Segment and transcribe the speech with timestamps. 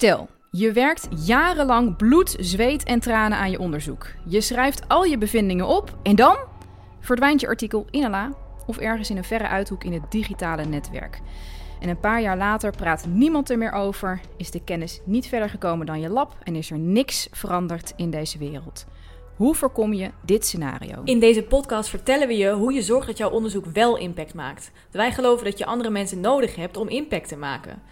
[0.00, 4.06] Stel, je werkt jarenlang bloed, zweet en tranen aan je onderzoek.
[4.26, 6.36] Je schrijft al je bevindingen op en dan
[7.00, 8.32] verdwijnt je artikel in een la
[8.66, 11.20] of ergens in een verre uithoek in het digitale netwerk.
[11.80, 15.50] En een paar jaar later praat niemand er meer over, is de kennis niet verder
[15.50, 18.86] gekomen dan je lab en is er niks veranderd in deze wereld.
[19.36, 21.02] Hoe voorkom je dit scenario?
[21.04, 24.70] In deze podcast vertellen we je hoe je zorgt dat jouw onderzoek wel impact maakt.
[24.90, 27.82] Wij geloven dat je andere mensen nodig hebt om impact te maken.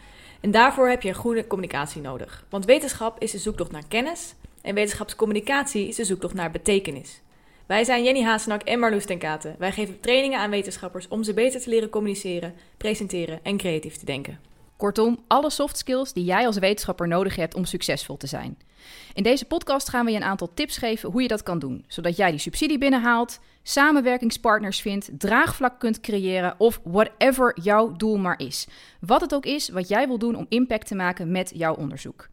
[0.41, 2.45] En daarvoor heb je een goede communicatie nodig.
[2.51, 7.21] Want wetenschap is de zoektocht naar kennis en wetenschapscommunicatie is de zoektocht naar betekenis.
[7.67, 9.55] Wij zijn Jenny Hazenak en Marloes ten Katen.
[9.59, 14.05] Wij geven trainingen aan wetenschappers om ze beter te leren communiceren, presenteren en creatief te
[14.05, 14.41] denken.
[14.77, 18.59] Kortom, alle soft skills die jij als wetenschapper nodig hebt om succesvol te zijn.
[19.15, 21.85] In deze podcast gaan we je een aantal tips geven hoe je dat kan doen,
[21.89, 28.41] zodat jij die subsidie binnenhaalt, samenwerkingspartners vindt, draagvlak kunt creëren of whatever jouw doel maar
[28.41, 28.67] is.
[29.01, 32.29] Wat het ook is wat jij wil doen om impact te maken met jouw onderzoek.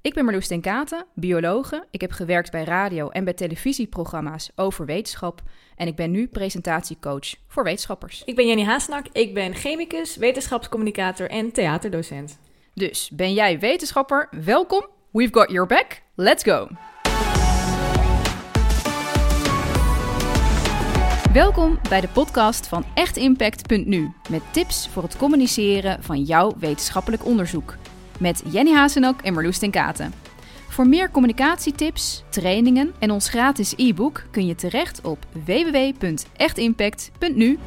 [0.00, 1.86] Ik ben Marloes ten Katen, biologe.
[1.90, 5.42] Ik heb gewerkt bij radio en bij televisieprogramma's over wetenschap.
[5.76, 8.22] En ik ben nu presentatiecoach voor wetenschappers.
[8.24, 12.38] Ik ben Jenny Haasnak, ik ben chemicus, wetenschapscommunicator en theaterdocent.
[12.74, 14.28] Dus ben jij wetenschapper?
[14.44, 14.86] Welkom.
[15.10, 16.02] We've got your back.
[16.14, 16.68] Let's go.
[21.38, 27.76] Welkom bij de podcast van echtimpact.nu met tips voor het communiceren van jouw wetenschappelijk onderzoek.
[28.18, 30.12] Met Jenny Hazenok en Marloes ten Katen.
[30.68, 37.58] Voor meer communicatietips, trainingen en ons gratis e-book kun je terecht op www.echtimpact.nu.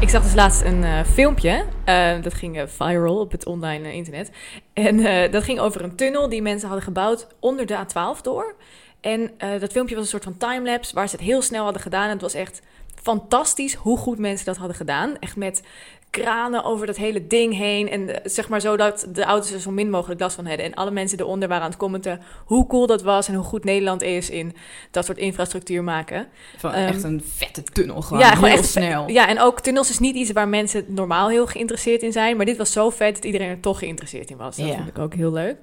[0.00, 3.92] Ik zag dus laatst een uh, filmpje, uh, dat ging uh, viral op het online
[3.92, 4.30] internet.
[4.72, 8.54] En dat ging over een tunnel die mensen hadden gebouwd onder de A12 door.
[9.02, 12.04] En dat filmpje was een soort van timelapse waar ze het heel snel hadden gedaan.
[12.04, 12.62] En het was echt
[13.02, 15.18] fantastisch hoe goed mensen dat hadden gedaan.
[15.18, 15.62] Echt met
[16.10, 17.90] kranen over dat hele ding heen.
[17.90, 20.64] En zeg maar zo dat de auto's er zo min mogelijk last van hadden.
[20.64, 23.64] En alle mensen eronder waren aan het commenten hoe cool dat was en hoe goed
[23.64, 24.54] Nederland is in
[24.90, 26.26] dat soort infrastructuur maken.
[26.56, 28.22] Van echt ehm, een vette tunnel gewoon.
[28.22, 29.08] Ja, gewoon heel echt snel.
[29.08, 32.36] Ja, en ook tunnels is niet iets waar mensen normaal heel geïnteresseerd in zijn.
[32.36, 34.56] Maar dit was zo vet dat iedereen er toch geïnteresseerd in was.
[34.56, 35.56] Dat vond ik ook heel leuk.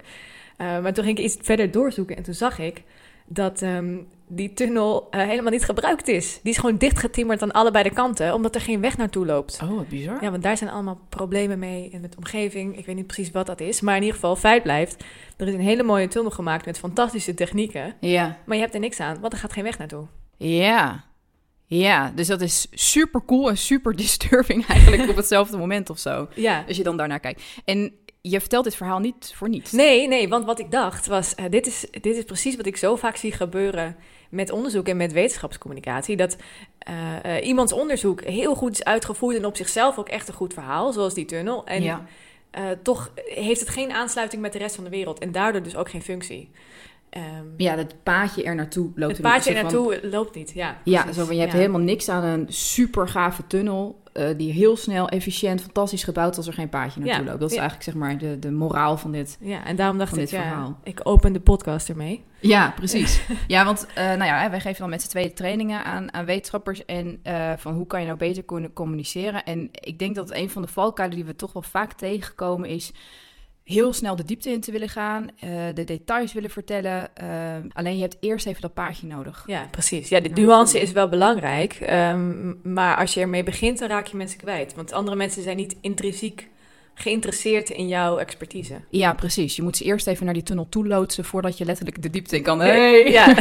[0.58, 2.84] Uh, maar toen ging ik iets verder doorzoeken en toen zag ik
[3.30, 3.98] dat ehm,
[4.28, 6.40] die tunnel uh, helemaal niet gebruikt is.
[6.44, 9.60] Die is gewoon dichtgetimmerd aan allebei de kanten, omdat er geen weg naartoe loopt.
[9.64, 10.24] Oh, wat bizar.
[10.24, 12.78] Ja, want daar zijn allemaal problemen mee in de omgeving.
[12.78, 15.04] Ik weet niet precies wat dat is, maar in ieder geval feit blijft.
[15.38, 17.94] Er is een hele mooie tunnel gemaakt met fantastische technieken.
[18.00, 18.38] Ja.
[18.46, 20.06] Maar je hebt er niks aan, want er gaat geen weg naartoe.
[20.38, 21.04] Ja.
[21.66, 26.28] Ja, dus dat is super cool en super disturbing eigenlijk op hetzelfde moment of zo.
[26.36, 26.64] Ja.
[26.68, 27.44] Als je dan daarnaar kijkt.
[27.66, 29.72] En je vertelt dit verhaal niet voor niets.
[29.72, 32.78] Nee, nee, want wat ik dacht was: uh, dit, is, dit is precies wat ik
[32.78, 33.96] zo vaak zie gebeuren
[34.30, 36.16] met onderzoek en met wetenschapscommunicatie.
[36.18, 36.38] Dat
[36.90, 40.54] uh, uh, iemands onderzoek heel goed is uitgevoerd en op zichzelf ook echt een goed
[40.54, 41.66] verhaal, zoals die tunnel.
[41.66, 42.06] En ja.
[42.84, 45.90] toch heeft het geen aansluiting met de rest van de wereld en daardoor dus ook
[45.90, 46.50] geen functie.
[47.18, 49.12] Um, ja, het paadje er naartoe loopt.
[49.12, 50.82] Het paadje er naartoe loopt niet, ja.
[50.84, 54.02] Ja, zo je hebt helemaal niks aan een super gave tunnel...
[54.20, 56.38] Uh, die heel snel, efficiënt, fantastisch gebouwd...
[56.38, 57.40] als er geen paadje naartoe loopt.
[57.40, 60.30] Dat is eigenlijk zeg maar de, de moraal van dit Ja, en daarom dacht ik,
[60.30, 62.24] ja, ik open de podcast ermee.
[62.40, 63.22] Ja, precies.
[63.48, 66.86] ja, want uh, nou ja, wij geven dan met z'n tweeën trainingen aan, aan wetenschappers...
[66.86, 69.44] en uh, van hoe kan je nou beter kunnen communiceren.
[69.44, 72.92] En ik denk dat een van de valkuilen die we toch wel vaak tegenkomen is
[73.70, 77.10] heel snel de diepte in te willen gaan, uh, de details willen vertellen.
[77.22, 77.28] Uh,
[77.74, 79.44] alleen je hebt eerst even dat paardje nodig.
[79.48, 80.10] Ja, precies.
[80.10, 81.80] Ja, de nuance is wel belangrijk.
[81.90, 84.76] Um, maar als je ermee begint, dan raak je mensen kwijt.
[84.76, 86.48] Want andere mensen zijn niet intrinsiek
[86.94, 88.82] geïnteresseerd in jouw expertise.
[88.90, 89.56] Ja, precies.
[89.56, 92.36] Je moet ze eerst even naar die tunnel toe loodsen voordat je letterlijk de diepte
[92.36, 92.60] in kan.
[92.60, 93.12] Hey.
[93.12, 93.36] Ja.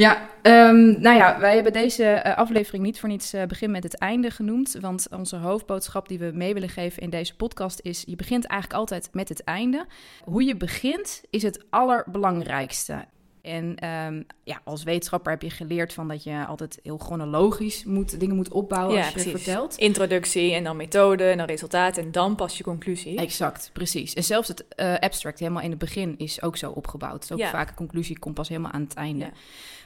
[0.00, 3.82] Ja, um, nou ja, wij hebben deze uh, aflevering niet voor niets uh, begin met
[3.82, 4.76] het einde genoemd.
[4.80, 8.80] Want onze hoofdboodschap die we mee willen geven in deze podcast is: je begint eigenlijk
[8.80, 9.86] altijd met het einde.
[10.24, 13.04] Hoe je begint is het allerbelangrijkste.
[13.42, 18.20] En um, ja, als wetenschapper heb je geleerd van dat je altijd heel chronologisch moet,
[18.20, 19.32] dingen moet opbouwen ja, als je precies.
[19.32, 19.76] vertelt.
[19.76, 23.18] Introductie en dan methode en dan resultaat en dan pas je conclusie.
[23.18, 24.14] Exact, precies.
[24.14, 27.20] En zelfs het uh, abstract helemaal in het begin is ook zo opgebouwd.
[27.20, 27.50] Dus ook ja.
[27.50, 29.24] vaak een conclusie komt pas helemaal aan het einde.
[29.24, 29.32] Ja.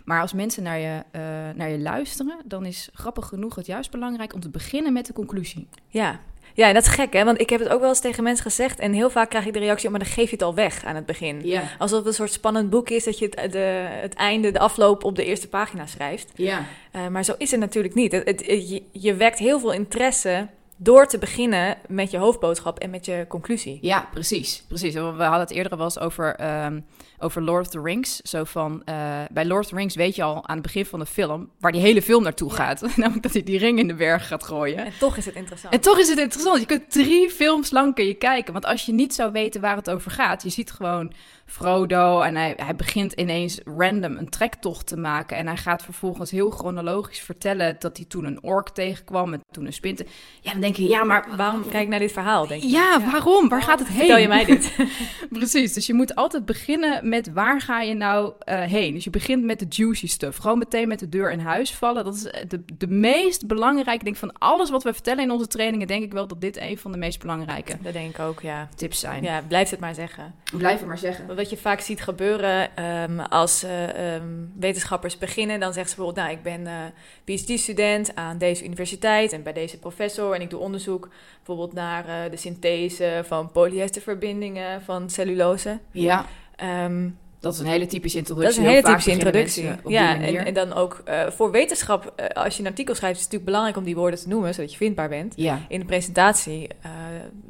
[0.04, 1.20] Maar als mensen naar je, uh,
[1.56, 5.12] naar je luisteren, dan is grappig genoeg het juist belangrijk om te beginnen met de
[5.12, 5.68] conclusie.
[5.88, 6.20] Ja,
[6.54, 7.24] ja, en dat is gek, hè?
[7.24, 8.78] Want ik heb het ook wel eens tegen mensen gezegd.
[8.78, 10.94] En heel vaak krijg ik de reactie: maar dan geef je het al weg aan
[10.94, 11.40] het begin.
[11.44, 11.62] Ja.
[11.78, 15.04] Alsof het een soort spannend boek is dat je het, de, het einde, de afloop
[15.04, 16.30] op de eerste pagina schrijft.
[16.34, 16.64] Ja.
[16.96, 18.12] Uh, maar zo is het natuurlijk niet.
[18.12, 22.90] Het, het, je, je wekt heel veel interesse door te beginnen met je hoofdboodschap en
[22.90, 23.78] met je conclusie.
[23.80, 24.64] Ja, precies.
[24.68, 24.94] precies.
[24.94, 26.80] We hadden het eerder wel eens over, ehm,
[27.18, 28.16] over Lord of the Rings.
[28.16, 30.98] Zo van, eh, bij Lord of the Rings weet je al aan het begin van
[30.98, 32.56] de film waar die hele film naartoe Ja.
[32.56, 32.80] gaat.
[32.96, 34.84] Namelijk dat hij die ring in de berg gaat gooien.
[34.84, 35.74] En toch is het interessant.
[35.74, 36.60] En toch is het interessant.
[36.60, 38.52] Je kunt drie films lang kun je kijken.
[38.52, 41.12] Want als je niet zou weten waar het over gaat, je ziet gewoon
[41.46, 45.36] Frodo en hij, hij begint ineens random een trektocht te maken.
[45.36, 49.66] En hij gaat vervolgens heel chronologisch vertellen dat hij toen een ork tegenkwam en toen
[49.66, 50.06] een spinte.
[50.40, 52.68] Ja, dan denk je, ja, maar Waarom kijk ik naar dit verhaal, denk je?
[52.68, 53.48] ja, waarom?
[53.48, 53.96] Waar gaat het heen?
[53.98, 54.76] Vertel je mij dit?
[55.38, 58.94] Precies, dus je moet altijd beginnen met waar ga je nou eh, heen.
[58.94, 60.38] Dus je begint met de juicy stuff.
[60.38, 62.04] Gewoon meteen met de deur in huis vallen.
[62.04, 65.30] Dat is eh, de, de meest belangrijke, denk ik, van alles wat we vertellen in
[65.30, 68.18] onze trainingen, denk ik wel dat dit een van de meest belangrijke Dat denk ik
[68.18, 68.68] ook, ja.
[68.76, 69.22] tips zijn.
[69.22, 70.34] Ja, blijf het maar zeggen.
[70.56, 71.33] Blijf het maar zeggen.
[71.34, 74.28] Wat je vaak ziet gebeuren ehm, als eh, ehm,
[74.58, 79.42] wetenschappers beginnen, dan zeggen ze bijvoorbeeld, nou, ik ben eh, PhD-student aan deze universiteit en
[79.42, 85.10] bij deze professor en ik doe onderzoek bijvoorbeeld naar eh, de synthese van polyesterverbindingen van
[85.10, 85.78] cellulose.
[85.90, 86.26] Ja,
[86.56, 87.08] Ehm,
[87.40, 88.60] dat is een hele typische dat introductie.
[88.62, 89.70] is een hele typische introductie.
[89.86, 93.44] Ja, en, en dan ook voor wetenschap, als je een artikel schrijft, is het natuurlijk
[93.44, 95.32] belangrijk om die woorden te noemen, zodat je vindbaar bent.
[95.36, 95.60] ja.
[95.68, 96.68] In de presentatie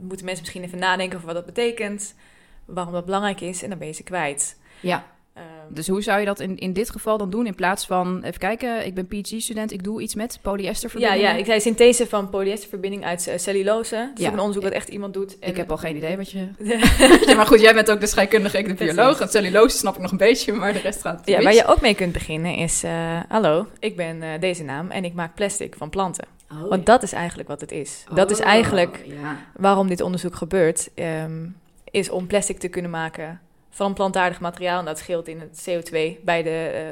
[0.01, 2.15] moeten mensen misschien even nadenken over wat dat betekent,
[2.67, 4.57] waarom dat belangrijk is, en dan ben je ze kwijt.
[4.81, 5.45] ja, Ehm,
[5.75, 7.47] dus hoe zou je dat in, in dit geval dan doen?
[7.47, 11.29] In plaats van, even kijken, ik ben PhD-student, ik doe iets met Ja, polyesterverbindingen.
[11.31, 13.95] ja, ik zei synthese van polyesterverbinding uit eh, cellulose.
[13.97, 14.27] Dat is Ja.
[14.27, 15.39] ook een onderzoek dat echt iemand doet.
[15.39, 16.49] En Ik heb al geen idee wat je...
[17.27, 19.21] ja, maar goed, jij bent ook de scheikundige, ik de bioloog.
[19.21, 21.81] En cellulose snap ik nog een beetje, maar de rest gaat ja, waar je ook
[21.81, 22.83] mee kunt beginnen is...
[22.83, 26.25] eh, hallo, ik ben eh, deze naam en ik maak plastic van planten.
[26.53, 28.05] Oh, Want dat is eigenlijk wat het is.
[28.15, 29.37] Dat is Oh, eigenlijk Ja.
[29.57, 30.91] waarom dit onderzoek gebeurt.
[30.95, 31.47] ehm,
[31.95, 34.79] is om plastic te kunnen maken van plantaardig materiaal.
[34.79, 36.51] En dat scheelt in het CO2 bij de...
[36.51, 36.91] eh,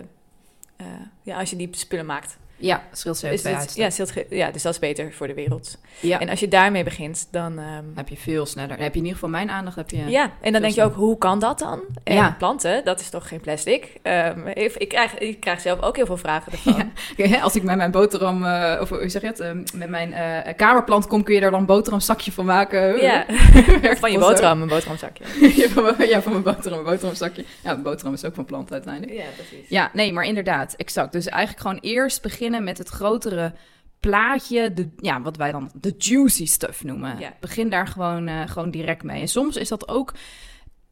[0.76, 2.38] eh, ja, als je die spullen maakt.
[2.62, 3.74] Ja, scheelt CO2 het- uit.
[3.74, 5.78] ja, scheelt ja, dus dat is beter voor de wereld.
[6.00, 6.20] ja.
[6.20, 7.58] En als je daarmee begint, dan...
[7.58, 8.68] ehm, heb je veel sneller.
[8.68, 9.76] Dan heb je in ieder geval mijn aandacht.
[9.76, 10.04] Heb je...
[10.04, 11.80] Ja, en dan denk je ook, hoe kan dat dan?
[12.04, 12.34] En Ja.
[12.38, 13.86] planten, dat is toch geen plastic?
[14.02, 16.92] Ehm, ik, ik, krijg, ik krijg zelf ook heel veel vragen ervan.
[17.16, 17.40] Ja.
[17.40, 20.54] Als ik met mijn boterham, eh, of hoe zeg je het, eh, met mijn eh,
[20.56, 23.00] kamerplant kom, kun je er dan een boterhamzakje van maken.
[23.02, 23.24] Ja,
[24.00, 25.24] van je boterham, een boterhamzakje.
[25.56, 27.44] ja, van mijn, ja, van mijn boterham, een boterhamzakje.
[27.64, 29.12] Ja, een boterham is ook van plant uiteindelijk.
[29.18, 29.68] Ja, precies.
[29.68, 31.12] Ja, nee, maar inderdaad, exact.
[31.12, 33.52] Dus eigenlijk gewoon eerst beginnen met het grotere
[34.00, 37.18] plaatje, de, ja, wat wij dan de juicy stuff noemen.
[37.18, 37.32] Ja.
[37.40, 39.20] Begin daar gewoon, eh, gewoon direct mee.
[39.20, 40.14] En soms is dat ook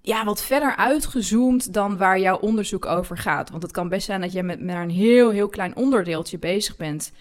[0.02, 3.50] ja, wat verder uitgezoomd dan waar jouw onderzoek over gaat.
[3.50, 6.76] Want het kan best zijn dat je met, met een heel, heel klein onderdeeltje bezig
[6.76, 7.12] bent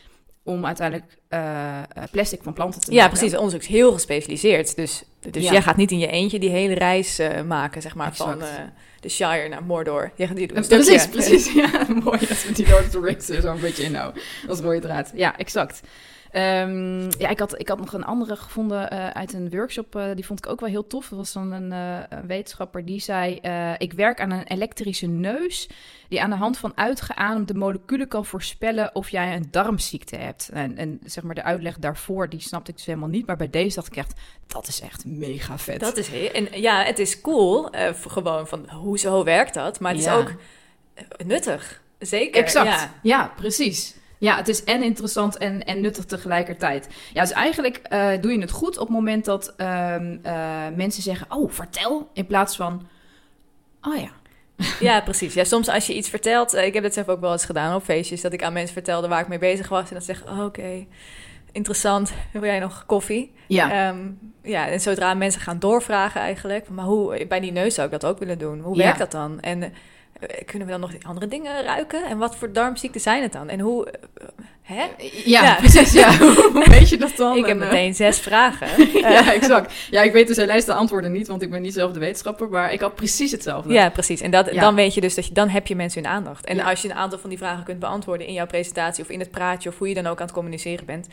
[0.44, 3.12] om uiteindelijk eh, eh, plastic van planten te Ja, maken.
[3.12, 3.31] precies.
[3.31, 4.75] Het onderzoek is heel gespecialiseerd.
[4.75, 5.51] Dus, dus Ja.
[5.51, 8.71] jij gaat niet in je eentje die hele reis maken, zeg maar, van Exact.
[9.01, 10.12] De Shire naar Mordor.
[10.16, 11.54] Je gaat die doet een Precies, precies.
[11.54, 14.22] Ja, mooi dat we die Lord of the Rings er zo een beetje inhouden.
[14.48, 15.12] Als rode draad.
[15.13, 15.81] Ja, exact.
[16.31, 19.95] Ehm, ja, ik had, ik had nog een andere gevonden eh, uit een workshop.
[19.95, 21.07] eh, die vond ik ook wel heel tof.
[21.07, 23.39] Dat was dan een, eh, een wetenschapper die zei...
[23.77, 25.69] ik werk aan een elektrische neus...
[26.09, 28.95] die aan de hand van uitgeademde moleculen kan voorspellen...
[28.95, 30.49] of jij een darmziekte hebt.
[30.53, 33.25] En, en zeg maar de uitleg daarvoor, die snapte ik dus helemaal niet.
[33.25, 34.13] Maar bij deze dacht ik echt,
[34.47, 35.79] dat is echt mega vet.
[35.79, 36.31] Dat is heel...
[36.31, 37.69] En ja, het is cool,
[38.07, 39.79] gewoon van, hoezo werkt dat?
[39.79, 40.13] Maar het Ja.
[40.13, 40.33] is ook
[41.25, 41.81] nuttig.
[41.99, 42.67] Zeker, Exact.
[42.67, 42.93] ja.
[43.03, 43.33] Ja.
[43.35, 43.95] precies.
[44.19, 46.88] Ja, het is en interessant en, en nuttig tegelijkertijd.
[47.13, 51.04] Ja, dus eigenlijk eh, doe je het goed op het moment dat ehm, eh, mensen
[51.04, 52.10] zeggen: Oh, vertel.
[52.13, 52.88] In plaats van:
[53.81, 54.10] Oh ja.
[54.80, 55.33] Ja, precies.
[55.33, 57.75] Ja, soms als je iets vertelt, eh, ik heb het zelf ook wel eens gedaan
[57.75, 60.13] op feestjes, dat ik aan mensen vertelde waar ik mee bezig was en dat ze
[60.13, 60.86] zeggen, oh, oké,
[61.51, 63.33] interessant, wil jij nog koffie?
[63.48, 63.98] Ja, Ehm,
[64.44, 68.10] ja, en zodra mensen gaan doorvragen eigenlijk, maar hoe, bij die neus zou ik dat
[68.12, 68.60] ook willen doen.
[68.60, 68.84] Hoe Ja.
[68.84, 69.39] werkt dat dan?
[69.39, 69.74] En
[70.45, 72.05] kunnen we dan nog andere dingen ruiken?
[72.05, 73.49] En wat voor darmziekten zijn het dan?
[73.49, 74.27] En hoe, eh,
[74.61, 74.83] hè?
[75.25, 75.55] ja, ja.
[75.55, 75.91] precies.
[75.91, 76.17] Ja.
[76.17, 77.38] Hoe weet je dat dan?
[77.38, 78.67] Ik heb En, eh, meteen zes vragen.
[78.99, 79.73] ja, exact.
[79.89, 82.49] Ja, ik weet dus helaas de antwoorden niet, want ik ben niet zelf de wetenschapper,
[82.49, 83.73] maar ik had precies hetzelfde.
[83.73, 84.21] Ja, precies.
[84.21, 84.61] En dat, Ja.
[84.61, 86.45] dan weet je dus dat je, dan heb je mensen hun aandacht.
[86.45, 89.19] En als je een aantal van die vragen kunt beantwoorden in jouw presentatie of in
[89.19, 91.07] het praatje of hoe je dan ook aan het communiceren bent,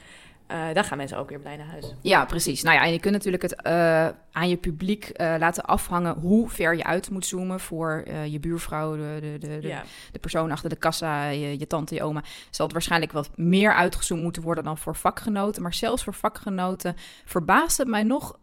[0.47, 1.95] eh, dan gaan mensen ook weer blij naar huis.
[2.00, 2.62] Ja, precies.
[2.62, 6.49] Nou ja, en je kunt natuurlijk het eh, aan je publiek eh, laten afhangen hoe
[6.50, 9.83] ver je uit moet zoomen voor je buurvrouw, de, de, de, de, Ja.
[10.12, 12.23] de persoon achter de kassa, je, je tante, je oma.
[12.50, 15.62] Zal het waarschijnlijk wat meer uitgezoomd moeten worden dan voor vakgenoten.
[15.62, 18.38] Maar zelfs voor vakgenoten verbaast het mij nog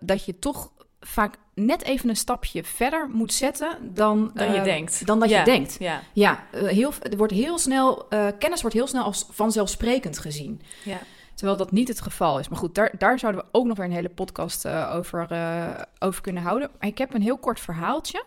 [0.00, 5.06] dat je toch vaak net even een stapje verder moet zetten dan, Dan je denkt.
[5.06, 5.38] Dan dat Ja.
[5.38, 5.76] je denkt.
[5.78, 6.00] Ja.
[6.12, 8.06] Ja, heel, er wordt heel snel,
[8.38, 10.60] kennis wordt heel snel als vanzelfsprekend gezien.
[10.84, 10.98] Ja.
[11.36, 12.48] Terwijl dat niet het geval is.
[12.48, 15.82] Maar goed, daar, daar zouden we ook nog weer een hele podcast eh, over, eh,
[15.98, 16.70] over kunnen houden.
[16.80, 18.24] Ik heb een heel kort verhaaltje.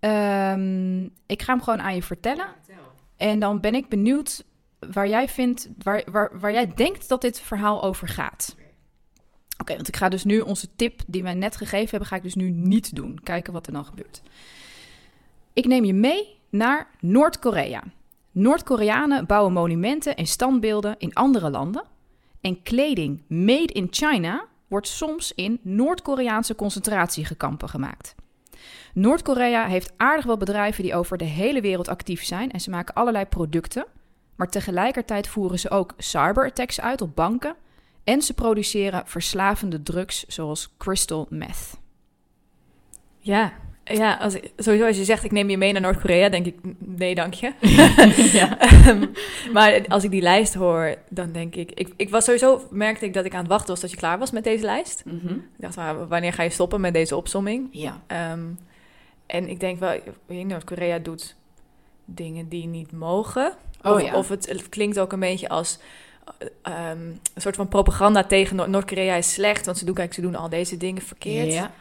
[0.00, 2.46] Ehm, ik ga hem gewoon aan je vertellen.
[3.16, 4.44] En dan ben ik benieuwd
[4.92, 8.56] waar jij vindt, waar, waar jij denkt dat dit verhaal over gaat.
[9.58, 12.22] Oké, want ik ga dus nu onze tip die wij net gegeven hebben, ga ik
[12.22, 13.20] dus nu niet doen.
[13.22, 14.22] Kijken wat er dan gebeurt.
[15.52, 17.82] Ik neem je mee naar Noord-Korea.
[18.32, 21.84] Noord-Koreanen bouwen monumenten en standbeelden in andere landen.
[22.40, 28.14] En kleding made in China wordt soms in Noord-Koreaanse concentratiekampen gemaakt.
[28.94, 32.94] Noord-Korea heeft aardig wat bedrijven die over de hele wereld actief zijn en ze maken
[32.94, 33.86] allerlei producten.
[34.36, 37.56] Maar tegelijkertijd voeren ze ook cyberattacks uit op banken
[38.04, 41.80] en ze produceren verslavende drugs zoals crystal meth.
[43.18, 43.52] Ja,
[43.94, 47.14] ja als, sowieso als je zegt ik neem je mee naar Noord-Korea, denk ik nee
[47.14, 47.52] dank je.
[48.58, 49.06] Ehm,
[49.52, 51.92] maar als ik die lijst hoor, dan denk ik, ik...
[51.96, 54.30] Ik was sowieso, merkte ik dat ik aan het wachten was dat je klaar was
[54.30, 55.02] met deze lijst.
[55.04, 55.32] Mhm.
[55.32, 57.68] Ik dacht, maar, wanneer ga je stoppen met deze opsomming?
[57.70, 58.02] Ja.
[58.06, 58.44] Ehm,
[59.26, 61.36] en ik denk wel, Noord-Korea doet
[62.04, 63.52] dingen die niet mogen.
[63.82, 64.14] Oh, of, ja.
[64.14, 65.78] of het, het, klinkt ook een beetje als
[66.62, 70.34] um, een soort van propaganda tegen Noord-Korea is slecht, want ze doen, kijk, ze doen
[70.34, 71.52] al deze dingen verkeerd.
[71.52, 71.72] Ja.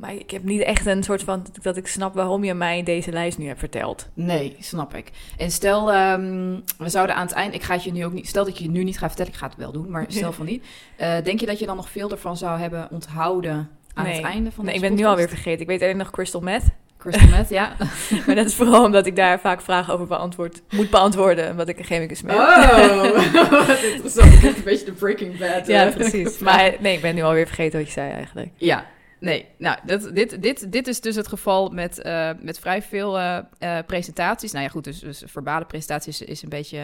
[0.00, 3.12] Maar ik heb niet echt een soort van dat ik snap waarom je mij deze
[3.12, 4.08] lijst nu hebt verteld.
[4.14, 5.10] Nee, snap ik.
[5.36, 8.28] En stel, um, we zouden aan het eind, ik ga het je nu ook niet,
[8.28, 10.32] stel dat je het nu niet gaat vertellen, ik ga het wel doen, maar stel
[10.40, 10.64] van niet.
[11.00, 14.14] Uh, denk je dat je dan nog veel ervan zou hebben onthouden aan nee.
[14.14, 15.60] het einde van Nee, ik ben het nu alweer vergeten.
[15.60, 16.64] Ik weet alleen nog crystal meth.
[16.98, 17.76] Crystal meth, ja.
[18.26, 21.78] maar dat is vooral omdat ik daar vaak vragen over beantwoord, moet beantwoorden, wat ik
[21.78, 22.34] een chemicus ben.
[22.34, 23.10] Oh,
[23.66, 24.44] wat interessant.
[24.44, 25.66] Een beetje de Breaking Bad.
[25.66, 26.38] Ja, precies.
[26.38, 28.48] Maar nee, ik ben nu alweer vergeten wat je zei eigenlijk.
[28.56, 28.84] Ja,
[29.20, 33.18] Nee, nou, dat, dit, dit, dit is dus het geval met, uh, met vrij veel
[33.18, 34.52] uh, uh, presentaties.
[34.52, 36.78] Nou ja, goed, dus, dus verbale presentaties is een beetje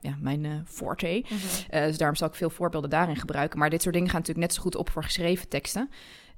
[0.00, 1.06] ja, mijn forte.
[1.06, 1.86] Mm -hmm.
[1.86, 3.58] dus daarom zal ik veel voorbeelden daarin gebruiken.
[3.58, 5.90] Maar dit soort dingen gaan natuurlijk net zo goed op voor geschreven teksten.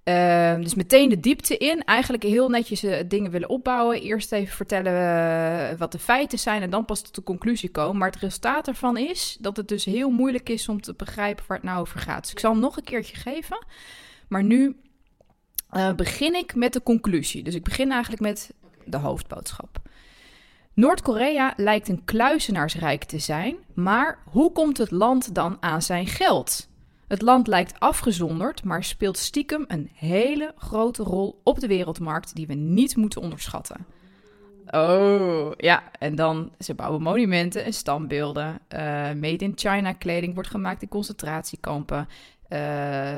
[0.08, 1.84] Uh, dus meteen de diepte in.
[1.84, 4.00] Eigenlijk heel netjes uh, dingen willen opbouwen.
[4.00, 4.92] Eerst even vertellen
[5.72, 7.96] uh, wat de feiten zijn en dan pas tot de conclusie komen.
[7.96, 11.56] Maar het resultaat ervan is dat het dus heel moeilijk is om te begrijpen waar
[11.56, 12.22] het nou over gaat.
[12.22, 13.66] Dus ik zal hem nog een keertje geven.
[14.28, 14.76] Maar nu
[15.72, 17.42] uh, begin ik met de conclusie.
[17.42, 19.78] Dus ik begin eigenlijk met de hoofdboodschap.
[20.74, 26.68] Noord-Korea lijkt een kluizenaarsrijk te zijn, maar hoe komt het land dan aan zijn geld?
[27.08, 32.46] Het land lijkt afgezonderd, maar speelt stiekem een hele grote rol op de wereldmarkt die
[32.46, 33.86] we niet moeten onderschatten.
[34.70, 35.82] Oh, ja.
[35.98, 38.60] En dan, ze bouwen monumenten en standbeelden.
[38.68, 38.78] Uh,
[39.12, 42.08] made in China kleding wordt gemaakt in concentratiekampen.
[42.52, 42.58] Uh,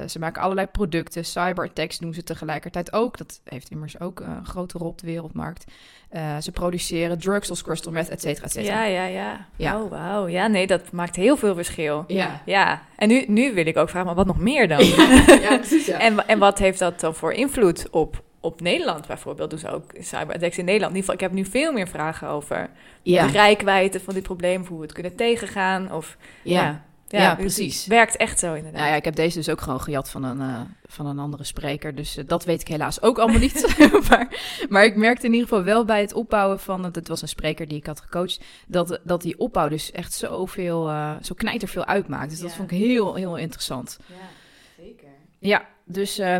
[0.08, 1.24] ze maken allerlei producten.
[1.24, 3.18] Cyberattacks doen ze tegelijkertijd ook.
[3.18, 5.64] Dat heeft immers ook een grote rol op de wereldmarkt.
[6.12, 8.84] Uh, ze produceren drugs als crystal meth, et cetera, et cetera.
[8.84, 9.46] Ja, ja, ja.
[9.56, 9.82] ja.
[9.82, 10.28] Oh, wauw.
[10.28, 12.04] Ja, nee, dat maakt heel veel verschil.
[12.06, 12.42] Ja.
[12.44, 12.82] Ja.
[12.96, 14.84] En nu, nu wil ik ook vragen, maar wat nog meer dan?
[15.46, 15.98] ja, precies, ja.
[15.98, 19.50] En, en wat heeft dat dan voor invloed op, op Nederland bijvoorbeeld?
[19.50, 20.92] Doen ze ook cyberattacks in Nederland?
[20.92, 22.70] In ieder geval, ik heb nu veel meer vragen over
[23.02, 23.26] ja.
[23.26, 25.92] de rijkwijde van dit probleem, hoe we het kunnen tegengaan.
[25.92, 26.84] Of, ja.
[27.18, 27.34] Ja.
[27.34, 27.78] Precies.
[27.78, 28.80] Het werkt echt zo inderdaad.
[28.80, 31.44] Nou ja, ik heb deze dus ook gewoon gejat van een, uh, van een andere
[31.44, 31.94] spreker.
[31.94, 33.76] Dus uh, dat weet ik helaas ook allemaal niet.
[34.08, 36.84] maar, maar ik merkte in ieder geval wel bij het opbouwen van...
[36.84, 38.40] Het was een spreker die ik had gecoacht...
[38.66, 42.30] dat, dat die opbouw dus echt zoveel, uh, zo knijterveel uitmaakt.
[42.30, 42.44] Dus ja.
[42.44, 43.98] dat vond ik heel, heel interessant.
[44.06, 44.14] Ja,
[44.82, 45.08] zeker.
[45.38, 46.38] Ja, dus uh,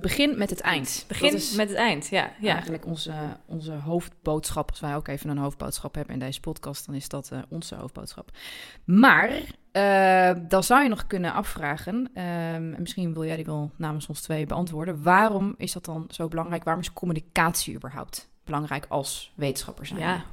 [0.00, 1.04] begin met het eind.
[1.08, 2.32] Begin met het eind, ja.
[2.40, 2.52] ja.
[2.52, 3.12] Eigenlijk onze,
[3.46, 4.70] onze hoofdboodschap.
[4.70, 7.74] Als wij ook even een hoofdboodschap hebben in deze podcast, dan is dat uh, onze
[7.74, 8.30] hoofdboodschap.
[8.84, 9.30] Maar
[9.76, 14.20] uh, dan zou je nog kunnen afvragen, ehm, misschien wil jij die wel namens ons
[14.20, 15.02] twee beantwoorden.
[15.02, 16.64] Waarom is dat dan zo belangrijk?
[16.64, 20.00] Waarom is communicatie überhaupt belangrijk als wetenschapper zijn?
[20.00, 20.24] Ja.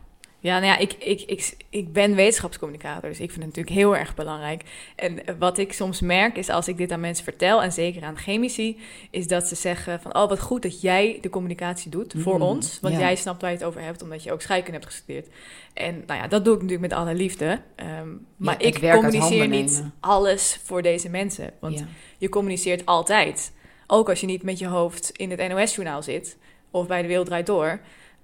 [0.44, 3.96] Ja, nou ja, ik, ik, ik, ik ben wetenschapscommunicator, dus ik vind het natuurlijk heel
[3.98, 4.64] erg belangrijk.
[4.96, 8.18] En wat ik soms merk is als ik dit aan mensen vertel, en zeker aan
[8.18, 8.80] chemici,
[9.12, 12.42] is dat ze zeggen van, oh wat goed dat jij de communicatie doet voor Mm,
[12.42, 12.80] ons.
[12.82, 13.00] Want ja.
[13.00, 15.28] jij snapt waar je het over hebt, omdat je ook scheikunde hebt gestudeerd.
[15.74, 17.62] En nou ja, dat doe ik natuurlijk met alle liefde.
[17.76, 18.08] Ehm,
[18.38, 21.54] maar ik communiceer niet alles voor deze mensen.
[21.60, 21.86] Want Ja.
[22.18, 23.54] je communiceert altijd.
[23.88, 26.38] Ook als je niet met je hoofd in het NOS-journaal zit
[26.72, 27.80] of bij de Wereld Draait Door.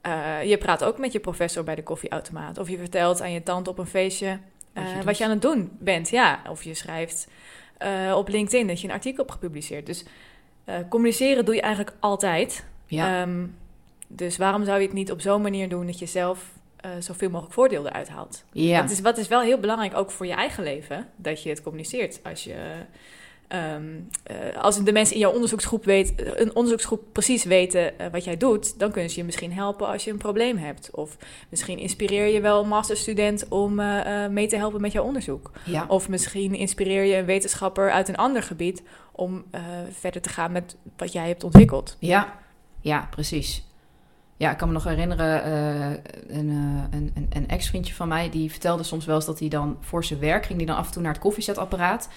[0.08, 2.58] Uh, je praat ook met je professor bij de koffieautomaat.
[2.58, 4.38] Of je vertelt aan je tante op een feestje uh,
[4.74, 5.18] Wat je wat, doet.
[5.18, 6.10] je aan het doen bent.
[6.10, 7.28] Ja, of je schrijft
[7.84, 9.86] uh, op LinkedIn dat je een artikel hebt gepubliceerd.
[9.86, 10.06] Dus
[10.90, 12.66] communiceren doe je eigenlijk altijd.
[12.86, 13.22] Ja.
[13.22, 13.58] Um,
[14.08, 16.46] dus waarom zou je het niet op zo'n manier doen dat je zelf
[17.00, 18.44] zoveel mogelijk voordeel eruit haalt?
[18.52, 18.82] ja.
[18.82, 21.62] Dat is, wat is wel heel belangrijk, ook voor je eigen leven, dat je het
[21.62, 22.20] communiceert.
[22.24, 22.56] Als je...
[23.56, 28.24] Um, uh, als de mensen in jouw onderzoeksgroep weet, een onderzoeksgroep precies weten uh, wat
[28.24, 30.90] jij doet, dan kunnen ze je misschien helpen als je een probleem hebt.
[30.92, 31.18] Of
[31.50, 35.52] misschien inspireer je wel een masterstudent om uh, mee te helpen met jouw onderzoek.
[35.66, 35.86] ja.
[35.88, 39.44] Of misschien inspireer je een wetenschapper uit een ander gebied om
[39.92, 41.98] verder te gaan met wat jij hebt ontwikkeld.
[42.00, 42.38] Ja,
[42.82, 43.68] ja, precies.
[44.38, 45.52] Ja, ik kan me nog herinneren,
[46.28, 46.50] een,
[46.92, 48.30] een, een, een ex-vriendje van mij...
[48.30, 50.46] die vertelde soms wel eens dat hij dan voor zijn werk...
[50.46, 52.10] ging hij dan af en toe naar het koffiezetapparaat...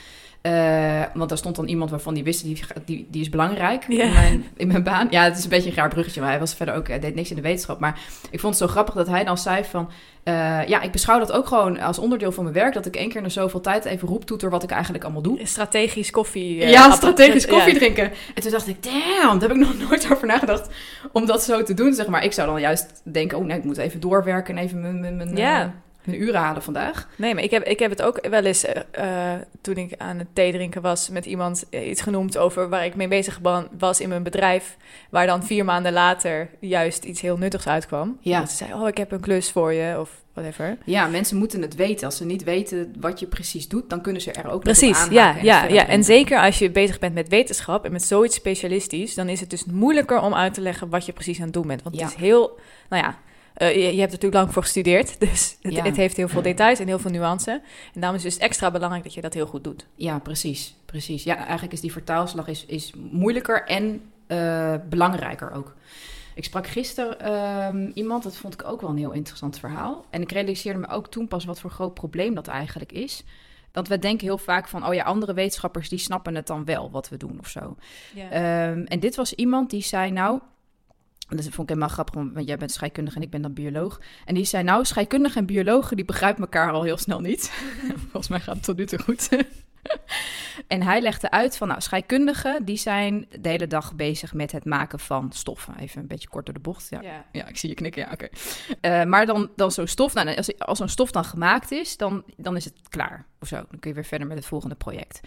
[0.42, 4.12] Eh, want daar stond dan iemand waarvan die wist, die, die, die is belangrijk in,
[4.12, 5.06] mijn, in mijn baan.
[5.10, 7.14] Ja, het is een beetje een raar bruggetje, maar hij was verder ook, hij deed
[7.14, 7.80] niks in de wetenschap.
[7.80, 9.90] Maar ik vond het zo grappig dat hij dan zei van,
[10.22, 13.08] eh, ja, ik beschouw dat ook gewoon als onderdeel van mijn werk, dat ik één
[13.08, 15.40] keer de zoveel tijd even roeptoeter wat ik eigenlijk allemaal doe.
[15.42, 16.60] Strategisch koffie.
[16.60, 17.78] eh, ja, strategisch koffie ja.
[17.78, 18.12] drinken.
[18.34, 20.68] En toen dacht ik, damn, daar heb ik nog nooit over nagedacht
[21.12, 22.24] om dat zo te doen, zeg maar.
[22.24, 25.16] Ik zou dan juist denken, oh nee, ik moet even doorwerken en even mijn, mijn,
[25.16, 25.34] mijn.
[26.04, 27.08] Mijn uren halen vandaag.
[27.16, 30.18] Nee, maar ik heb, ik heb het ook wel eens, eh, eh, toen ik aan
[30.18, 33.66] het thee drinken was, met iemand eh, iets genoemd over waar ik mee bezig wa-
[33.78, 34.76] was in mijn bedrijf.
[35.10, 38.18] Waar dan vier maanden later juist iets heel nuttigs uitkwam.
[38.20, 38.40] Ja.
[38.40, 40.76] Dat ze zei, oh, ik heb een klus voor je, of whatever.
[40.84, 42.06] Ja, mensen moeten het weten.
[42.06, 45.14] Als ze niet weten wat je precies doet, dan kunnen ze er ook Precies, aanhaken
[45.14, 45.86] ja, en ja, ja.
[45.88, 49.50] En zeker als je bezig bent met wetenschap en met zoiets specialistisch, dan is het
[49.50, 51.82] dus moeilijker om uit te leggen wat je precies aan het doen bent.
[51.82, 52.02] Want Ja.
[52.04, 53.18] het is heel, nou ja,
[53.54, 55.82] eh, je, je hebt er natuurlijk lang voor gestudeerd, dus het, Ja.
[55.84, 57.50] het heeft heel veel details en heel veel nuance.
[57.94, 59.86] En daarom is het dus extra belangrijk dat je dat heel goed doet.
[59.94, 61.24] Ja, precies, precies.
[61.24, 65.74] Ja, eigenlijk is die vertaalslag is, is moeilijker en eh, belangrijker ook.
[66.34, 70.04] Ik sprak gisteren ehm, iemand, dat vond ik ook wel een heel interessant verhaal.
[70.10, 73.24] En ik realiseerde me ook toen pas wat voor groot probleem dat eigenlijk is.
[73.72, 76.90] Want we denken heel vaak van, oh ja, andere wetenschappers die snappen het dan wel
[76.90, 77.76] wat we doen of zo.
[78.14, 78.30] Ja.
[78.30, 80.40] Ehm, en dit was iemand die zei, nou,
[81.36, 84.00] dat vond ik helemaal grappig, want jij bent scheikundige en ik ben dan bioloog.
[84.24, 87.50] En die zei, nou, scheikundigen en biologen, die begrijpen elkaar al heel snel niet.
[88.10, 89.28] Volgens mij gaat het tot nu toe goed.
[90.66, 94.64] en hij legde uit van, nou, scheikundigen, die zijn de hele dag bezig met het
[94.64, 95.76] maken van stoffen.
[95.78, 97.00] Even een beetje kort door de bocht, ja.
[97.02, 97.24] ja.
[97.32, 98.28] Ja, ik zie je knikken, ja, oké.
[98.80, 102.24] Eh, maar dan, dan zo'n stof, nou, als, als zo'n stof dan gemaakt is, dan,
[102.36, 103.56] dan is het klaar of zo.
[103.56, 105.20] Dan kun je weer verder met het volgende project.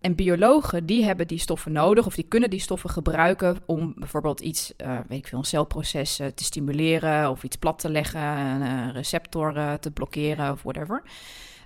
[0.00, 4.40] En biologen, die hebben die stoffen nodig, of die kunnen die stoffen gebruiken om bijvoorbeeld
[4.40, 8.20] iets, eh, weet ik veel, een celproces eh, te stimuleren of iets plat te leggen,
[8.20, 11.02] een eh, receptor eh, te blokkeren of whatever.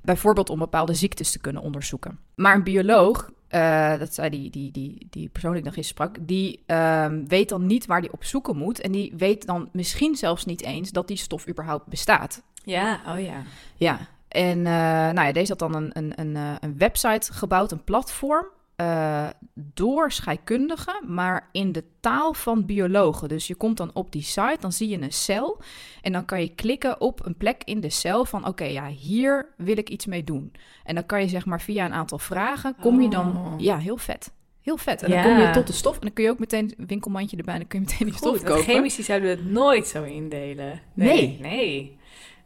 [0.03, 2.19] Bijvoorbeeld om bepaalde ziektes te kunnen onderzoeken.
[2.35, 3.31] Maar een bioloog,
[3.99, 7.49] dat zei die, die, die, die persoon die ik nog eens sprak, die ehm, weet
[7.49, 8.81] dan niet waar die op zoeken moet.
[8.81, 12.43] En die weet dan misschien zelfs niet eens dat die stof überhaupt bestaat.
[12.65, 13.43] Ja, oh ja.
[13.77, 14.73] Ja, en eh,
[15.13, 18.47] nou ja, deze had dan een, een, een, eh, een website gebouwd, een platform.
[18.77, 23.29] eh, door scheikundigen, maar in de taal van biologen.
[23.29, 25.61] Dus je komt dan op die site, dan zie je een cel.
[26.03, 28.47] En dan kan je klikken op een plek in de cel van...
[28.47, 30.53] oké, ja, hier wil ik iets mee doen.
[30.85, 32.77] En dan kan je zeg maar via een aantal vragen...
[32.81, 33.37] kom je dan...
[33.37, 33.55] Oh.
[33.61, 34.33] Ja, heel vet.
[34.63, 35.03] Heel vet.
[35.03, 35.95] En dan kom je tot de stof.
[35.95, 37.55] En dan kun je ook meteen een winkelmandje erbij...
[37.55, 38.75] en dan kun je meteen die stof Goed, want kopen.
[38.75, 40.81] chemici zouden het nooit zo indelen.
[40.95, 41.39] Nee.
[41.41, 41.99] Nee.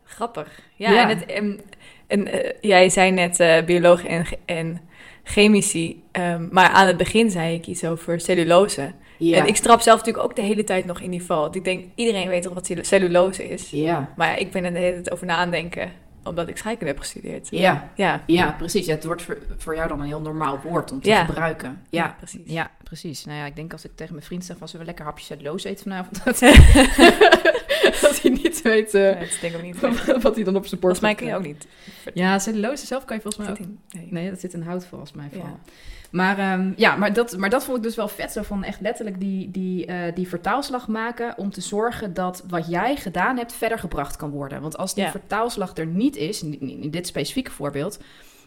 [0.04, 0.60] Grappig.
[0.74, 1.08] Ja, Ja.
[1.08, 1.60] en, het, en,
[2.08, 4.80] en eh, jij zei net eh bioloog en, en
[5.22, 8.92] chemici, ehm, maar aan het begin zei ik iets over cellulose.
[9.18, 9.36] Ja.
[9.38, 11.40] En ik strap zelf natuurlijk ook de hele tijd nog in die val.
[11.40, 13.70] Want Ik denk, iedereen weet toch wat cellu- cellulose is.
[13.70, 14.12] ja.
[14.16, 15.92] Maar ja, ik ben er de hele tijd over na aan het denken,
[16.24, 17.48] omdat ik scheikunde heb gestudeerd.
[17.50, 17.90] Ja.
[17.94, 18.86] Ja, Ja, precies.
[18.86, 21.24] Ja, het wordt voor, voor jou dan een heel normaal woord om te Ja.
[21.24, 21.82] gebruiken.
[21.90, 22.40] ja, Ja, precies.
[22.44, 23.24] ja, precies.
[23.24, 25.24] Nou ja, ik denk als ik tegen mijn vriend zeg van zullen we lekker hapje
[25.24, 26.22] cellulose eten vanavond,
[28.00, 29.76] dat, hij niet weet eh, Nee, dat is denk ik ook niet.
[29.76, 31.66] Volgens wat hij dan op zijn bord mij gaat kun je ook niet.
[32.14, 33.58] Ja, cellulose zelf kan je volgens mij ook.
[33.58, 34.06] In- nee.
[34.10, 35.50] Nee, dat zit in hout volgens mij vooral.
[35.50, 35.72] Ja.
[36.10, 38.32] Maar, ehm, ja, maar, dat, maar dat vond ik dus wel vet.
[38.32, 41.38] Zo van echt letterlijk die, die, eh, die vertaalslag maken.
[41.38, 44.60] Om te zorgen dat wat jij gedaan hebt verder gebracht kan worden.
[44.60, 45.10] Want als die Ja.
[45.10, 47.98] vertaalslag er niet is, in, in dit specifieke voorbeeld.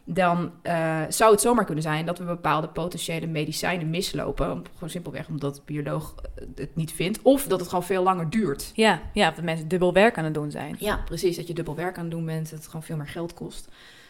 [0.04, 4.64] Dan eh, zou het zomaar kunnen zijn dat we bepaalde potentiële medicijnen mislopen.
[4.74, 7.22] Gewoon simpelweg omdat de bioloog eh, het niet vindt.
[7.22, 8.72] Of dat het gewoon veel langer duurt.
[8.74, 10.76] Ja, ja, dat mensen dubbel werk aan het doen zijn.
[10.80, 11.36] Ja, precies.
[11.36, 12.50] Dat je dubbel werk aan het doen bent.
[12.50, 13.70] Dat het gewoon veel meer geld kost.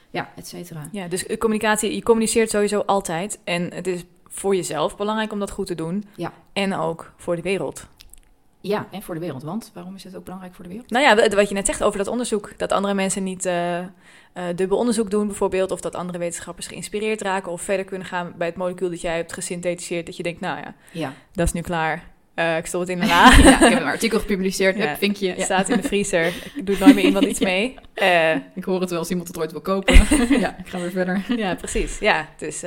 [0.10, 0.90] Ja, et cetera.
[0.92, 3.40] Ja, dus eh, communicatie, je communiceert sowieso altijd.
[3.44, 6.04] En het is voor jezelf belangrijk om dat goed te doen.
[6.16, 6.34] Ja.
[6.54, 7.88] En ook voor de wereld.
[8.62, 9.44] Ja, en voor de wereld.
[9.44, 10.90] Want waarom is het ook belangrijk voor de wereld?
[10.90, 12.54] Nou ja, wat je net zegt over dat onderzoek.
[12.58, 13.86] Dat andere mensen niet eh, eh,
[14.56, 15.72] dubbel onderzoek doen bijvoorbeeld.
[15.72, 17.52] Of dat andere wetenschappers geïnspireerd raken.
[17.52, 20.06] Of verder kunnen gaan bij het molecuul dat jij hebt gesynthetiseerd.
[20.06, 21.14] Dat je denkt, nou ja, Ja.
[21.34, 22.04] dat is nu klaar.
[22.34, 23.30] Eh, ik stop het in de la.
[23.38, 24.78] ja, ik heb een artikel gepubliceerd.
[24.78, 24.88] Ja.
[24.88, 25.34] Hup, vinkje.
[25.38, 25.44] Ja.
[25.44, 26.26] staat in de vriezer.
[26.56, 27.76] Ik doe nooit meer iemand iets mee.
[28.56, 29.94] Ik hoor het wel als iemand het ooit wil kopen.
[30.40, 31.26] ja, ik ga weer verder.
[31.38, 32.00] ja, precies.
[32.00, 32.64] Ja, dus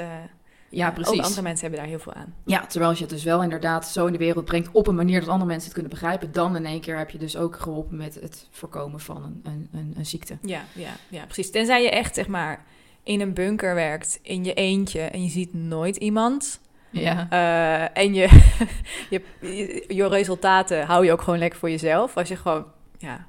[0.77, 1.23] Ja, ook precies.
[1.23, 2.35] andere mensen hebben daar heel veel aan.
[2.45, 4.95] Ja, terwijl als je het dus wel inderdaad zo in de wereld brengt op een
[4.95, 7.57] manier dat andere mensen het kunnen begrijpen, dan in één keer heb je dus ook
[7.57, 10.37] geholpen met het voorkomen van een, een, een, een ziekte.
[10.43, 11.51] Ja, ja, ja, precies.
[11.51, 12.65] Tenzij je echt, zeg maar,
[13.03, 16.61] in een bunker werkt, in je eentje en je ziet nooit iemand.
[16.91, 17.27] Ja.
[17.31, 18.29] Eh, en je,
[19.11, 22.17] je, je, je resultaten hou je ook gewoon lekker voor jezelf.
[22.17, 22.65] Als je gewoon,
[22.99, 23.27] ja,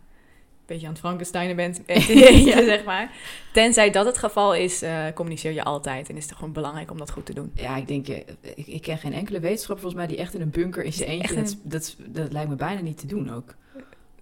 [0.65, 1.82] beetje aan het Frankensteinen bent,
[2.71, 3.12] zeg maar.
[3.54, 6.10] Tenzij dat het geval is, eh, communiceer je altijd.
[6.10, 7.51] En is het gewoon belangrijk om dat goed te doen.
[7.54, 8.17] Ja, ik denk, eh,
[8.56, 11.43] ik, ik ken geen enkele wetenschapper volgens mij die echt in een bunker zijn eentje.
[11.63, 13.56] Dat, dat lijkt me bijna niet te doen ook.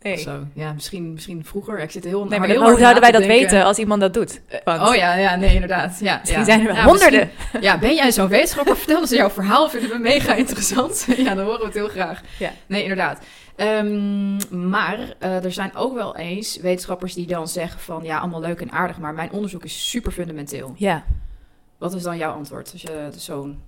[0.03, 0.17] Nee.
[0.17, 0.39] Zo.
[0.53, 1.79] Ja, misschien, misschien vroeger.
[1.79, 3.39] Ik zit heel, Nee, maar heel hoe zouden wij dat denken.
[3.39, 4.41] weten als iemand dat doet?
[4.63, 5.99] Want Oh ja, ja, nee, inderdaad.
[5.99, 6.45] Ja, misschien ja.
[6.45, 7.29] zijn er wel Ja, honderden.
[7.61, 8.77] Ja, ben jij zo'n wetenschapper?
[8.77, 9.69] Vertel eens jouw verhaal.
[9.69, 11.07] Vinden we mega interessant.
[11.17, 12.21] ja, dan horen we het heel graag.
[12.39, 12.51] Ja.
[12.65, 13.19] Nee, inderdaad.
[13.55, 14.35] Ehm,
[14.69, 18.03] maar eh, er zijn ook wel eens wetenschappers die dan zeggen van...
[18.03, 20.73] ja, allemaal leuk en aardig, maar mijn onderzoek is super fundamenteel.
[20.77, 21.03] Ja.
[21.77, 23.61] Wat is dan jouw antwoord als je zo'n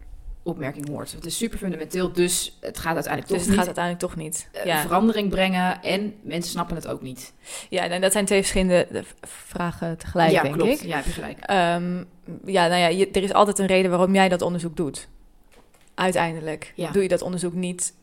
[0.46, 1.12] opmerking hoort?
[1.12, 4.16] Het is super fundamenteel, dus het gaat uiteindelijk Dus toch het gaat niet uiteindelijk toch
[4.16, 4.50] niet.
[4.52, 4.82] eh, Ja.
[4.82, 5.82] verandering brengen...
[5.84, 7.34] en mensen snappen het ook niet.
[7.70, 10.72] ja, en dat zijn twee verschillende eh, vragen tegelijk, ja, denk klopt.
[10.72, 10.82] ik.
[10.88, 11.40] Ja, gelijk.
[11.40, 11.98] Ehm,
[12.46, 15.08] ja, nou ja, je- er is altijd een reden waarom jij dat onderzoek doet.
[15.96, 16.92] Uiteindelijk Ja.
[16.92, 17.94] doe je dat onderzoek niet.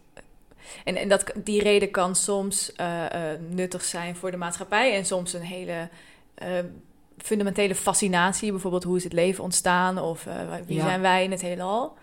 [0.85, 3.05] En, en dat, die reden kan soms eh,
[3.49, 5.89] nuttig zijn voor de maatschappij en soms een hele
[7.19, 8.51] fundamentele fascinatie.
[8.51, 10.27] Bijvoorbeeld hoe is het leven ontstaan of
[10.67, 11.97] wie zijn wij in het heelal.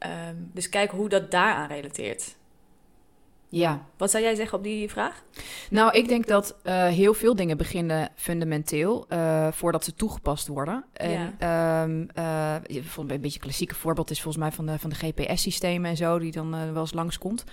[0.00, 2.36] Ehm, dus kijk hoe dat daaraan relateert.
[3.48, 3.86] Ja.
[3.96, 5.22] Wat zou jij zeggen op die vraag?
[5.70, 10.84] Nou, ik denk dat eh, heel veel dingen beginnen fundamenteel eh, voordat ze toegepast worden.
[10.92, 12.54] En ehm, eh,
[12.96, 16.18] een beetje een klassieke voorbeeld is volgens mij van de, van de GPS-systemen en zo,
[16.18, 17.44] die dan wel eens langskomt.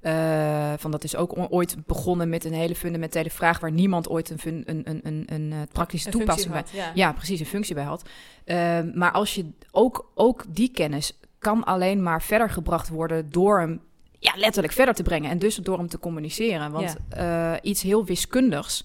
[0.00, 4.30] Eh van dat is ook ooit begonnen met een hele fundamentele vraag waar niemand ooit
[4.30, 6.90] een, fun- een, een, een, een, praktische Een toepassing bij ja.
[6.94, 8.08] ja, precies, een functie bij had.
[8.44, 13.60] Ehm, maar als je ook, ook die kennis kan alleen maar verder gebracht worden door
[13.60, 13.80] hem
[14.18, 16.72] ja, letterlijk verder te brengen en dus door hem te communiceren.
[16.72, 18.84] Want eh, iets heel wiskundigs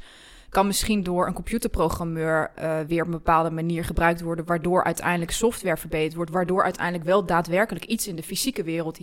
[0.49, 5.31] kan misschien door een computerprogrammeur eh, weer op een bepaalde manier gebruikt worden, waardoor uiteindelijk
[5.31, 8.99] software verbeterd wordt, waardoor uiteindelijk wel daadwerkelijk iets in de fysieke wereld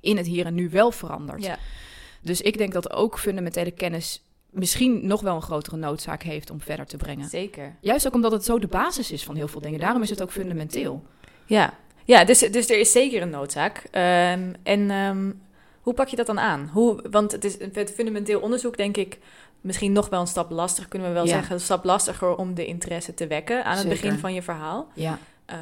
[0.00, 1.44] in het hier en nu wel verandert.
[1.44, 1.58] Ja.
[2.22, 6.60] Dus ik denk dat ook fundamentele kennis misschien nog wel een grotere noodzaak heeft om
[6.60, 7.28] verder te brengen.
[7.28, 7.76] Zeker.
[7.80, 9.80] Juist ook omdat het zo de basis is van heel veel dingen.
[9.80, 11.04] Daarom is het ook fundamenteel.
[11.46, 11.74] Ja,
[12.06, 13.86] ja dus, dus er is zeker een noodzaak.
[13.90, 15.32] Ehm, en ehm,
[15.80, 16.70] hoe pak je dat dan aan?
[16.72, 19.18] Hoe, want het is het fundamenteel onderzoek, denk ik,
[19.60, 21.30] misschien nog wel een stap lastiger, kunnen we wel Ja.
[21.32, 21.54] zeggen.
[21.54, 24.88] Een stap lastiger om de interesse te wekken aan het begin van je verhaal.
[24.94, 25.60] Ja, Ehm,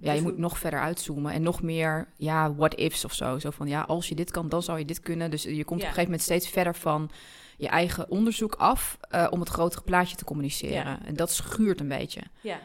[0.00, 3.38] ja dus je moet nog verder uitzoomen en nog meer, ja, what ifs of zo.
[3.38, 5.30] Zo van, ja, als je dit kan, dan zou je dit kunnen.
[5.30, 5.64] Dus je komt Ja.
[5.66, 7.10] op een gegeven moment steeds verder van
[7.56, 10.74] je eigen onderzoek af eh, om het grotere plaatje te communiceren.
[10.74, 10.98] Ja.
[11.04, 12.20] En dat schuurt een beetje.
[12.40, 12.58] Ja.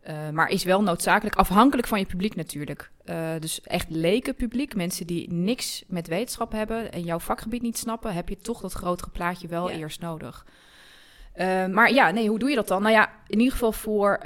[0.00, 2.90] Eh, maar is wel noodzakelijk, afhankelijk van je publiek natuurlijk.
[3.04, 7.78] Eh, dus echt leken publiek, mensen die niks met wetenschap hebben en jouw vakgebied niet
[7.78, 9.76] snappen, heb je toch dat grotere plaatje wel Ja.
[9.76, 10.46] eerst nodig.
[11.32, 12.82] Eh, maar ja, nee, hoe doe je dat dan?
[12.82, 14.18] Nou ja, in ieder geval voor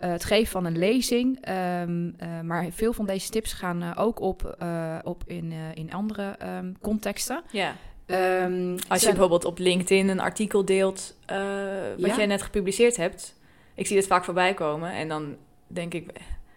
[0.00, 1.38] het geven van een lezing.
[1.40, 4.56] Ehm, eh, maar veel van deze tips gaan ook op,
[5.02, 7.42] op in, in andere ehm, contexten.
[7.50, 7.74] ja.
[8.06, 11.16] Ehm, Als je bijvoorbeeld op LinkedIn een artikel deelt
[11.98, 12.16] wat Ja.
[12.16, 13.34] jij net gepubliceerd hebt.
[13.74, 16.10] Ik zie het vaak voorbij komen en dan denk ik,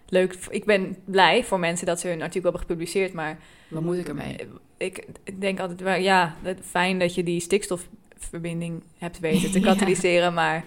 [0.08, 3.97] leuk, ik ben blij voor mensen dat ze hun artikel hebben gepubliceerd, maar Wat moet
[3.97, 4.38] ik ermee?
[4.78, 9.65] Ik, ik denk altijd, wel, ja, fijn dat je die stikstofverbinding hebt weten te Ja.
[9.65, 10.65] katalyseren, maar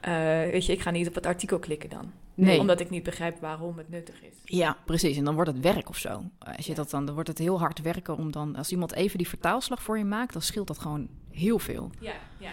[0.00, 0.12] eh,
[0.50, 2.12] weet je, ik ga niet op het artikel klikken dan.
[2.34, 2.58] Nee.
[2.58, 4.36] Omdat ik niet begrijp waarom het nuttig is.
[4.44, 5.16] Ja, precies.
[5.16, 6.22] En dan wordt het werk of zo.
[6.56, 9.18] Als je dat dan, dan wordt het heel hard werken om dan, als iemand even
[9.18, 11.90] die vertaalslag voor je maakt, dan scheelt dat gewoon heel veel.
[11.98, 12.50] Ja, ja.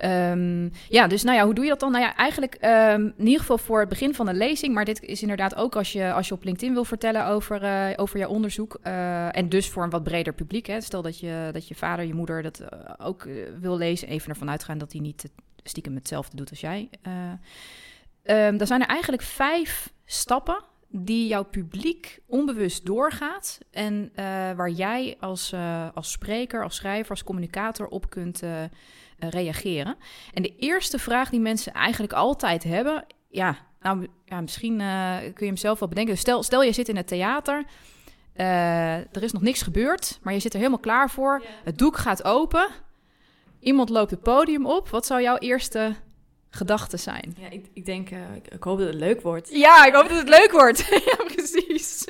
[0.00, 1.92] Ehm, ja, dus nou ja, hoe doe je dat dan?
[1.92, 4.74] Nou ja, eigenlijk ehm, in ieder geval voor het begin van een lezing.
[4.74, 7.86] Maar dit is inderdaad ook als je, als je op LinkedIn wil vertellen over, eh,
[7.96, 8.78] over jouw onderzoek.
[8.82, 10.66] eh, en dus voor een wat breder publiek.
[10.66, 10.80] Hè.
[10.80, 13.28] Stel dat je, dat je vader, je moeder dat eh, ook
[13.60, 14.08] wil lezen.
[14.08, 15.30] Even ervan uitgaan dat hij niet
[15.62, 16.88] stiekem hetzelfde doet als jij.
[17.02, 17.12] Eh
[18.22, 23.58] ehm, dan zijn er eigenlijk vijf stappen die jouw publiek onbewust doorgaat.
[23.70, 28.64] En eh, waar jij als, eh, als spreker, als schrijver, als communicator op kunt eh,
[29.18, 29.96] reageren.
[30.32, 34.76] En de eerste vraag die mensen eigenlijk altijd hebben, ja, nou, ja misschien
[35.34, 36.12] kun je hem zelf wel bedenken.
[36.12, 37.64] Dus Stel, stel je zit in het theater,
[38.34, 41.42] er is nog niks gebeurd, maar je zit er helemaal klaar voor.
[41.64, 42.68] Het doek gaat open,
[43.60, 44.88] iemand loopt het podium op.
[44.88, 45.94] Wat zou jouw eerste
[46.50, 47.34] gedachte zijn?
[47.40, 49.48] Ja, ik, ik denk, eh, ik, ik hoop dat het leuk wordt.
[49.52, 50.86] Ja, ik hoop dat het leuk wordt.
[51.16, 52.04] ja, precies.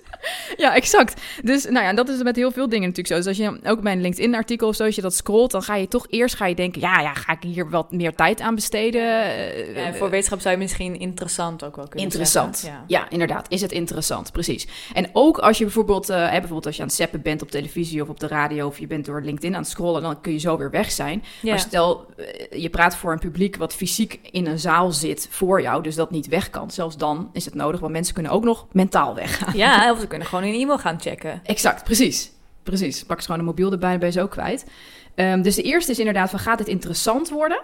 [0.56, 1.20] Ja, exact.
[1.42, 3.16] Dus nou ja, dat is met heel veel dingen natuurlijk zo.
[3.16, 5.74] Dus als je ook bij een LinkedIn-artikel of zo, als je dat scrolt, dan ga
[5.76, 8.54] je toch eerst ga je denken, ja, ja, ga ik hier wat meer tijd aan
[8.54, 9.22] besteden?
[9.24, 12.58] Eh, Ja, voor wetenschap zou je misschien interessant ook wel kunnen Interessant.
[12.58, 12.84] zeggen.
[12.86, 13.10] Ja.
[13.10, 13.46] inderdaad.
[13.48, 14.66] Is het interessant, precies.
[14.94, 17.50] En ook als je bijvoorbeeld, eh, hè, bijvoorbeeld als je aan het zappen bent op
[17.50, 20.32] televisie of op de radio of je bent door LinkedIn aan het scrollen, dan kun
[20.32, 21.24] je zo weer weg zijn.
[21.42, 21.50] Ja.
[21.50, 22.06] Maar stel,
[22.50, 26.10] je praat voor een publiek wat fysiek in een zaal zit voor jou, dus dat
[26.10, 26.70] niet weg kan.
[26.70, 29.56] Zelfs dan is het nodig, want mensen kunnen ook nog mentaal weggaan.
[29.56, 31.40] ja, of ze kunnen gewoon een e-mail gaan checken.
[31.44, 32.30] Exact, precies.
[32.62, 33.04] Precies.
[33.04, 34.66] Pak ze gewoon een mobiel erbij, dan ben je ze ook kwijt.
[35.14, 37.60] Ehm, dus de eerste is inderdaad van, gaat het interessant worden?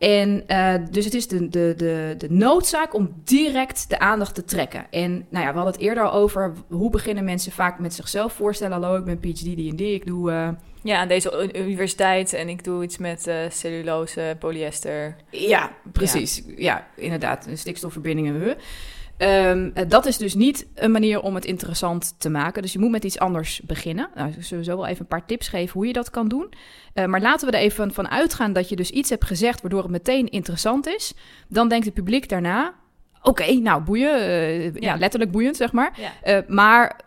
[0.00, 4.44] En uh, dus het is de, de, de, de noodzaak om direct de aandacht te
[4.44, 4.86] trekken.
[4.90, 8.32] En nou ja, we hadden het eerder al over hoe beginnen mensen vaak met zichzelf
[8.32, 8.82] voorstellen.
[8.82, 10.30] Hallo, ik ben PhD, die en die, ik doe...
[10.30, 10.48] Uh...
[10.82, 15.16] Ja, aan deze universiteit en ik doe iets met uh, cellulose, polyester.
[15.30, 16.42] Ja, precies.
[16.46, 17.48] Ja, ja inderdaad.
[17.52, 18.56] Stikstofverbindingen.
[19.22, 22.62] Um, dat is dus niet een manier om het interessant te maken.
[22.62, 24.08] Dus je moet met iets anders beginnen.
[24.14, 26.52] Nou, ik zullen zo wel even een paar tips geven hoe je dat kan doen.
[26.94, 29.82] Uh, maar laten we er even van uitgaan dat je dus iets hebt gezegd waardoor
[29.82, 31.14] het meteen interessant is.
[31.48, 32.74] Dan denkt het publiek daarna:
[33.22, 34.20] oké, nou boeien.
[34.20, 34.70] Uh, ja.
[34.74, 34.96] ja.
[34.96, 35.92] letterlijk boeiend, zeg maar.
[35.96, 36.38] Ja.
[36.38, 37.00] Uh, maar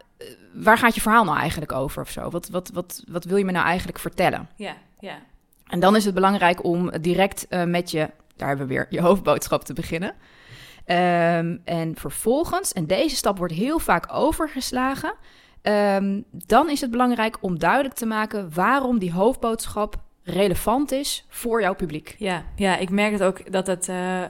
[0.53, 2.29] waar gaat je verhaal nou eigenlijk over of zo?
[2.29, 4.49] Wat, wat, wat, wat wil je me nou eigenlijk vertellen?
[4.55, 5.19] Ja, ja.
[5.67, 9.63] En dan is het belangrijk om direct met je, daar hebben we weer, je hoofdboodschap
[9.63, 10.15] te beginnen.
[10.85, 15.13] Um, en vervolgens, en deze stap wordt heel vaak overgeslagen,
[15.61, 21.61] um, dan is het belangrijk om duidelijk te maken waarom die hoofdboodschap relevant is voor
[21.61, 22.15] jouw publiek.
[22.17, 24.21] Ja, ja ik merk het ook dat het uh,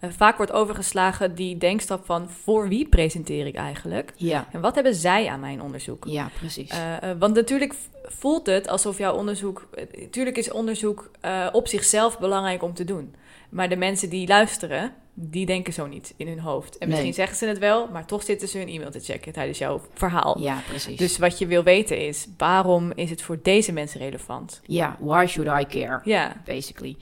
[0.00, 4.12] vaak wordt overgeslagen, die denkstap van voor wie presenteer ik eigenlijk?
[4.16, 4.46] Ja.
[4.52, 6.04] En wat hebben zij aan mijn onderzoek?
[6.06, 6.72] Ja, precies.
[6.72, 11.10] Uh, uh, want natuurlijk voelt het alsof jouw onderzoek, natuurlijk is onderzoek
[11.52, 13.14] op zichzelf belangrijk om te doen.
[13.50, 16.78] Maar de mensen die luisteren, die denken zo niet in hun hoofd.
[16.78, 19.58] En misschien zeggen ze het wel, maar toch zitten ze hun e-mail te checken tijdens
[19.58, 20.40] jouw verhaal.
[20.40, 20.98] Ja, precies.
[20.98, 24.60] Dus wat je wil weten is, waarom is het voor deze mensen relevant?
[24.66, 26.00] Ja, why should I care?
[26.04, 26.42] Ja.
[26.44, 26.96] Basically.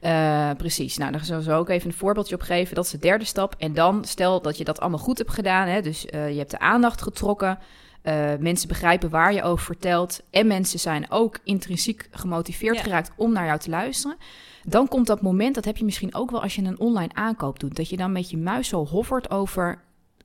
[0.00, 0.96] Uh, precies.
[0.96, 2.74] Nou, daar zullen we ook even een voorbeeldje op geven.
[2.74, 3.54] Dat is de derde stap.
[3.58, 5.68] En dan, stel dat je dat allemaal goed hebt gedaan.
[5.68, 7.58] Hè, dus uh, je hebt de aandacht getrokken.
[8.02, 10.20] Uh, mensen begrijpen waar je over vertelt.
[10.30, 12.82] En mensen zijn ook intrinsiek gemotiveerd ja.
[12.82, 14.16] geraakt om naar jou te luisteren.
[14.64, 17.60] Dan komt dat moment, dat heb je misschien ook wel als je een online aankoop
[17.60, 19.82] doet, dat je dan met je muis zo hovert over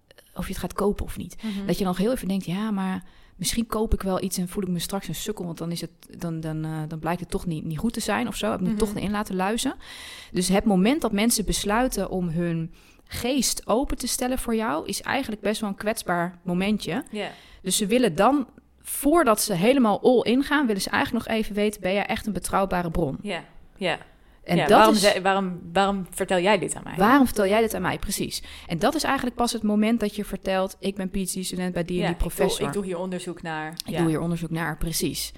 [0.08, 1.36] eh, of je het gaat kopen of niet.
[1.44, 1.68] Mm -hmm.
[1.68, 3.04] Dat je dan heel even denkt, ja, maar
[3.36, 5.82] misschien koop ik wel iets en voel ik me straks een sukkel, want dan, is
[5.82, 8.54] het, dan, dan, uh, dan blijkt het toch niet, niet goed te zijn of zo.
[8.54, 8.78] Ik moet mm -hmm.
[8.78, 9.76] toch erin laten luizen.
[10.32, 12.72] Dus het moment dat mensen besluiten om hun
[13.08, 17.04] geest open te stellen voor jou, is eigenlijk best wel een kwetsbaar momentje.
[17.12, 17.30] Yeah.
[17.62, 18.48] Dus ze willen dan,
[18.82, 22.26] voordat ze helemaal all in gaan, willen ze eigenlijk nog even weten, ben jij echt
[22.26, 23.18] een betrouwbare bron?
[23.22, 23.44] Ja, yeah.
[23.78, 24.06] ja.
[24.48, 26.94] En ja, dat waarom, is, waarom, waarom vertel jij dit aan mij?
[26.98, 28.00] Waarom vertel jij dit aan mij?
[28.00, 28.44] Precies.
[28.68, 31.98] En dat is eigenlijk pas het moment dat je vertelt: ik ben PhD-student bij die
[31.98, 32.52] en ja, die professor.
[32.52, 33.72] Ik doe, ik doe, hier onderzoek naar.
[33.86, 33.98] Ik ja.
[33.98, 35.32] doe hier onderzoek naar, precies.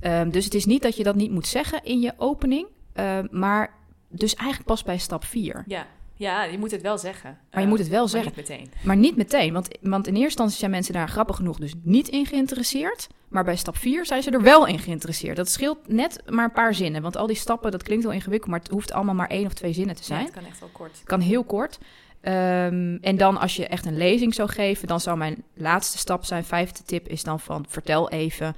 [0.00, 3.28] Um, dus het is niet dat je dat niet moet zeggen in je opening, um,
[3.30, 3.74] maar
[4.08, 5.64] dus eigenlijk pas bij stap 4.
[5.66, 5.86] Ja.
[6.16, 7.38] Ja, je moet het wel zeggen.
[7.52, 8.32] Maar je moet het wel zeggen.
[8.36, 8.70] Niet meteen.
[8.82, 9.52] Maar niet meteen.
[9.52, 13.06] Want, want in eerste instantie zijn mensen daar grappig genoeg dus niet in geïnteresseerd.
[13.28, 15.36] Maar bij stap 4 zijn ze er wel in geïnteresseerd.
[15.36, 17.02] Dat scheelt net maar een paar zinnen.
[17.02, 19.54] Want al die stappen, dat klinkt wel ingewikkeld, maar het hoeft allemaal maar één of
[19.54, 20.20] twee zinnen te zijn.
[20.20, 21.00] Ja, het kan echt wel kort.
[21.04, 21.78] Kan heel kort.
[22.22, 26.24] Um, en dan als je echt een lezing zou geven, dan zou mijn laatste stap
[26.24, 28.56] zijn, vijfde tip, is dan van vertel even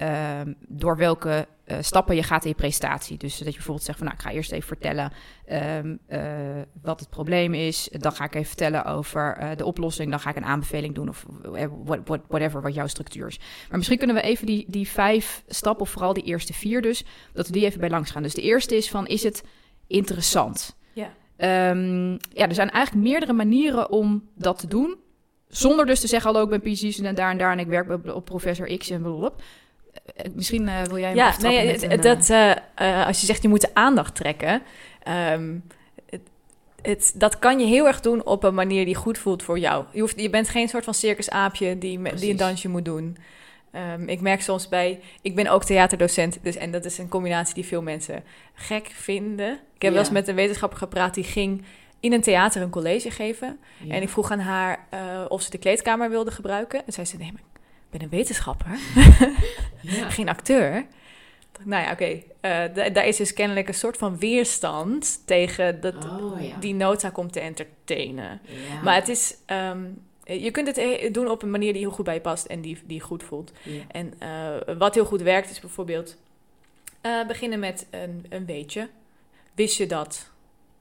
[0.00, 3.18] um, door welke uh, stappen je gaat in je presentatie.
[3.18, 5.12] Dus dat je bijvoorbeeld zegt van nou, ik ga eerst even vertellen
[5.52, 6.20] um, uh,
[6.82, 7.88] wat het probleem is.
[7.92, 10.10] Dan ga ik even vertellen over uh, de oplossing.
[10.10, 11.26] Dan ga ik een aanbeveling doen of
[11.84, 13.38] what, what, whatever wat jouw structuur is.
[13.68, 17.04] Maar misschien kunnen we even die, die vijf stappen, of vooral die eerste vier dus,
[17.32, 18.22] dat we die even bij langs gaan.
[18.22, 19.44] Dus de eerste is van is het
[19.86, 20.76] interessant?
[20.92, 21.10] Ja.
[21.70, 24.96] Um, ja, er zijn eigenlijk meerdere manieren om dat te doen.
[25.48, 28.24] Zonder dus te zeggen, hallo, ik ben PhD-student daar en daar en ik werk op
[28.24, 29.44] professor X en blablabla.
[30.34, 33.74] Misschien uh, wil jij ja, nee, een, dat uh, als je zegt je moet de
[33.74, 34.62] aandacht trekken,
[35.32, 35.64] um,
[36.10, 36.20] het,
[36.82, 39.84] het, dat kan je heel erg doen op een manier die goed voelt voor jou.
[39.92, 43.16] Je, hoeft, je bent geen soort van circusaapje die, die een dansje moet doen.
[43.92, 47.54] Um, ik merk soms bij, ik ben ook theaterdocent, dus en dat is een combinatie
[47.54, 49.52] die veel mensen gek vinden.
[49.52, 49.90] Ik heb ja.
[49.90, 51.64] wel eens met een wetenschapper gepraat die ging
[52.00, 53.58] in een theater een college geven.
[53.78, 53.94] Ja.
[53.94, 54.86] En ik vroeg aan haar
[55.28, 56.86] of ze de kleedkamer wilde gebruiken.
[56.86, 57.42] En zei ze: Nee, maar
[57.90, 58.78] ben een wetenschapper,
[59.80, 60.10] ja.
[60.10, 60.86] geen acteur.
[61.62, 62.22] Nou ja, oké.
[62.40, 62.68] Okay.
[62.78, 66.56] Uh, daar is dus kennelijk een soort van weerstand tegen dat, oh, ja.
[66.60, 68.40] die noodzaak om te entertainen.
[68.44, 68.82] Ja.
[68.82, 72.14] Maar het is, um, je kunt het doen op een manier die heel goed bij
[72.14, 73.52] je past en die, die goed voelt.
[73.88, 76.16] En uh, wat heel goed werkt is bijvoorbeeld
[77.02, 78.88] uh, beginnen met een, een weetje.
[79.54, 80.30] Wist je dat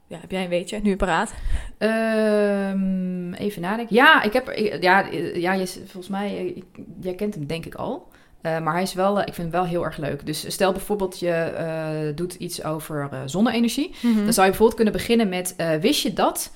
[0.07, 1.33] ja, heb jij een weetje nu paraat?
[1.79, 3.95] Um, even nadenken.
[3.95, 4.53] Ja, ik heb.
[4.81, 6.63] Ja, ja je, volgens mij.
[7.01, 8.07] Jij kent hem denk ik al.
[8.41, 9.19] Uh, maar hij is wel.
[9.19, 10.25] ik vind hem wel heel erg leuk.
[10.25, 13.95] Dus stel bijvoorbeeld je uh, doet iets over zonne-energie.
[14.01, 14.23] Mm -hmm.
[14.23, 16.51] Dan zou je bijvoorbeeld kunnen beginnen met: Wist je dat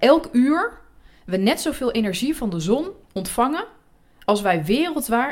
[0.00, 0.78] elk uur
[1.24, 3.64] we net zoveel energie van de zon ontvangen
[4.30, 4.64] als wij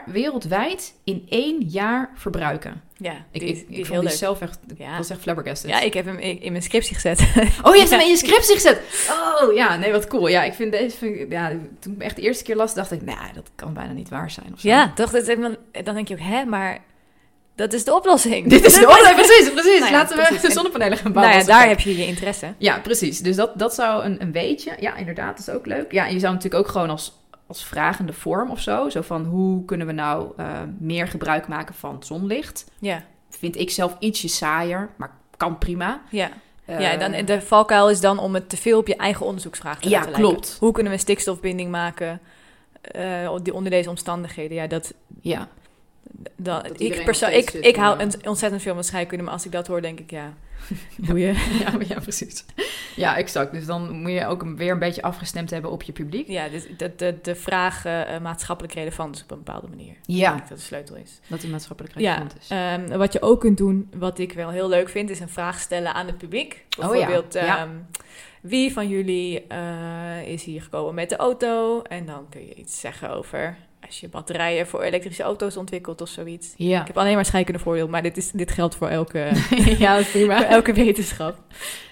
[0.06, 2.82] wereldwijd in één jaar verbruiken.
[2.96, 4.96] Ja, ik, ik, die zelf echt, ja.
[4.96, 5.70] was echt flabbergasted.
[5.70, 7.20] Ja, ik heb hem in mijn scriptie gezet.
[7.62, 8.80] Oh, je hebt hem in je scriptie gezet?
[9.10, 10.28] Oh, ja, nee, wat cool.
[10.28, 13.02] Ja, ik vind deze, vind, ja, toen ik echt de eerste keer las, dacht ik,
[13.02, 14.52] nou, dat kan bijna niet waar zijn.
[14.54, 14.68] Of zo.
[14.68, 16.78] Ja, toch, dan, dan denk je ook, hè, maar
[17.54, 18.48] dat is de oplossing.
[18.48, 19.80] Dit is de oplossing, precies, precies.
[19.80, 20.40] Nou ja, Laten precies.
[20.40, 21.36] we En- zonnepanelen gaan bouwen.
[21.36, 22.54] nou ja, daar heb je je interesse.
[22.58, 23.20] Ja, precies.
[23.20, 24.72] Dus dat, dat zou een, een weetje.
[24.80, 25.92] Ja, inderdaad, dat is ook leuk.
[25.92, 27.12] Ja, en je zou natuurlijk ook gewoon als,
[27.48, 28.88] als vragende vorm of zo.
[28.88, 30.46] Zo van hoe kunnen we nou eh,
[30.78, 32.70] meer gebruik maken van zonlicht?
[32.78, 36.00] Ja, Vind ik zelf ietsje saaier, maar kan prima.
[36.10, 36.30] ja.
[36.64, 39.80] Eh, ja dan, de valkuil is dan om het te veel op je eigen onderzoeksvraag
[39.80, 40.30] te Ja, laten lijken.
[40.30, 40.56] klopt.
[40.60, 42.20] Hoe kunnen we stofbinding maken
[43.42, 44.56] die onder deze omstandigheden?
[44.56, 45.48] Ja, dat, Ja,
[46.36, 48.04] ik, iedereen perso- nog steeds ik, zit, ik hou ja.
[48.04, 50.34] een- ontzettend veel van scheikunde, maar als ik dat hoor, denk ik, ja,
[50.96, 51.34] boeien.
[51.64, 52.44] ja, ja, precies.
[52.96, 53.52] Ja, exact.
[53.52, 56.28] Dus dan moet je ook weer een beetje afgestemd hebben op je publiek.
[56.28, 59.90] Ja, dus de, de, de vraag eh, maatschappelijk relevant is op een bepaalde manier.
[59.92, 61.20] Ik Ja, denk dat de sleutel is.
[61.26, 62.48] dat die maatschappelijk Ja, relevant is.
[62.48, 65.60] ehm, wat je ook kunt doen, wat ik wel heel leuk vind, is een vraag
[65.60, 66.64] stellen aan het publiek.
[66.78, 67.58] Oh ja, Bijvoorbeeld, ja.
[67.58, 67.70] ehm,
[68.42, 71.82] wie van jullie eh, is hier gekomen met de auto?
[71.82, 73.56] En dan kun je iets zeggen over
[73.88, 76.52] als je batterijen voor elektrische auto's ontwikkelt of zoiets.
[76.56, 79.30] Ja, Ik heb alleen maar scheikunde voordeel, maar dit, is, dit geldt voor elke,
[79.78, 80.44] ja prima.
[80.48, 81.36] elke wetenschap.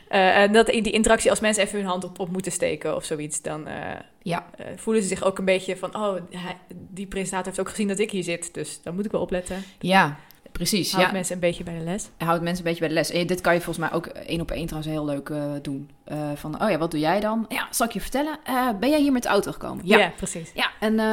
[0.08, 3.04] Eh, en dat die interactie, als mensen even hun hand op, op moeten steken of
[3.04, 3.74] zoiets, dan eh,
[4.22, 6.56] Ja, eh, voelen ze zich ook een beetje van, oh, hij-
[6.90, 9.64] die presentator heeft ook gezien dat ik hier zit, dus dan moet ik wel opletten.
[9.78, 10.16] ja,
[10.56, 10.92] precies.
[10.92, 12.08] Houd Ja, mensen een beetje bij de les.
[12.18, 13.10] houdt mensen een beetje bij de les.
[13.10, 15.90] En dit kan je volgens mij ook één op één trouwens heel leuk eh, doen.
[16.04, 17.44] Eh, van, oh ja, wat doe jij dan?
[17.48, 18.38] Ja, zal ik je vertellen?
[18.44, 19.86] Eh, ben jij hier met de auto gekomen?
[19.86, 20.12] Ja, Ja.
[20.16, 20.50] precies.
[20.54, 21.06] Ja, en eh,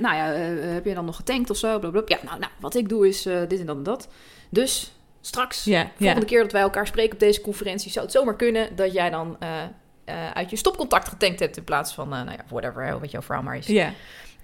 [0.00, 0.40] nou ja, eh,
[0.72, 1.78] heb je dan nog getankt of zo?
[1.78, 2.16] Blablabla.
[2.16, 4.08] Ja, nou, nou, wat ik doe is eh, dit en dat en dat.
[4.50, 8.36] Dus straks, Ja, volgende keer dat wij elkaar spreken op deze conferentie, zou het zomaar
[8.36, 9.48] kunnen dat jij dan eh,
[10.04, 13.22] eh, uit je stopcontact getankt hebt in plaats van, eh, nou ja, whatever, wat jouw
[13.22, 13.66] verhaal maar is.
[13.66, 13.92] Ja,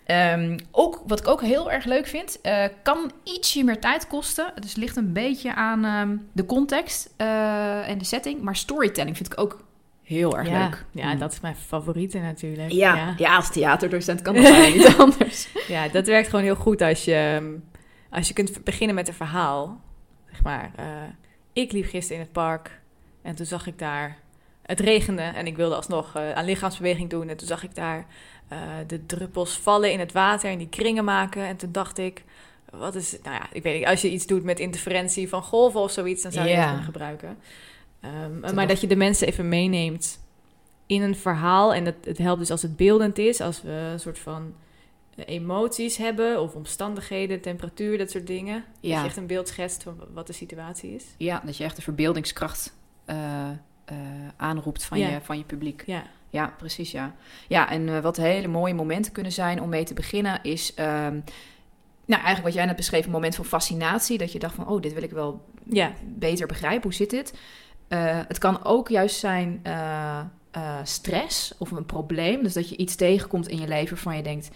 [0.05, 4.53] Ehm, ook, wat ik ook heel erg leuk vind, eh, kan ietsje meer tijd kosten.
[4.55, 8.43] Dus het ligt een beetje aan ehm, de context eh, en de setting.
[8.43, 9.65] Maar storytelling vind ik ook
[10.03, 10.59] heel erg ja.
[10.59, 10.85] leuk.
[10.91, 11.19] Ja, Mm.
[11.19, 12.73] dat is mijn favoriete natuurlijk.
[12.73, 13.15] Ja, ja.
[13.17, 13.37] ja.
[13.37, 15.49] als theaterdocent kan dat niet anders.
[15.69, 17.53] Ja, dat werkt gewoon heel goed als je, ehm,
[18.11, 19.81] als je kunt beginnen met een verhaal.
[20.31, 20.85] Zeg maar, eh,
[21.53, 22.81] ik liep gisteren in het park
[23.23, 24.17] en toen zag ik daar...
[24.63, 27.29] Het regende en ik wilde alsnog eh, aan lichaamsbeweging doen.
[27.29, 28.07] En toen zag ik daar
[28.49, 31.43] eh, de druppels vallen in het water en die kringen maken.
[31.43, 32.25] En toen dacht ik,
[32.71, 33.19] wat is...
[33.23, 36.23] Nou ja, ik weet niet, als je iets doet met interferentie van golven of zoiets...
[36.23, 36.59] dan zou je Ja.
[36.59, 37.39] dat kunnen gebruiken.
[38.01, 40.21] Ehm, maar dat je de mensen even meeneemt
[40.87, 41.75] in een verhaal.
[41.75, 43.41] En dat, het helpt dus als het beeldend is.
[43.41, 44.55] Als we een soort van
[45.17, 48.55] emoties hebben of omstandigheden, temperatuur, dat soort dingen.
[48.55, 48.99] Dat Ja.
[49.01, 51.05] je echt een beeld schetst van wat de situatie is.
[51.17, 53.49] Ja, dat je echt de verbeeldingskracht eh,
[53.85, 53.97] eh,
[54.37, 55.09] aanroept van, Ja.
[55.09, 55.83] je, van je publiek.
[55.87, 57.15] Ja, Ja, precies, ja.
[57.49, 60.75] Ja, en eh, wat hele mooie momenten kunnen zijn om mee te beginnen is...
[60.75, 61.21] ehm,
[62.05, 64.19] nou, eigenlijk wat jij net beschreef, een moment van fascinatie.
[64.19, 66.83] Dat je dacht van, oh, dit wil ik wel ja, beter begrijpen.
[66.83, 67.35] Hoe zit dit?
[67.89, 69.63] Eh, het kan ook juist zijn
[70.83, 72.43] stress of een probleem.
[72.43, 74.51] Dus dat je iets tegenkomt in je leven waarvan je denkt...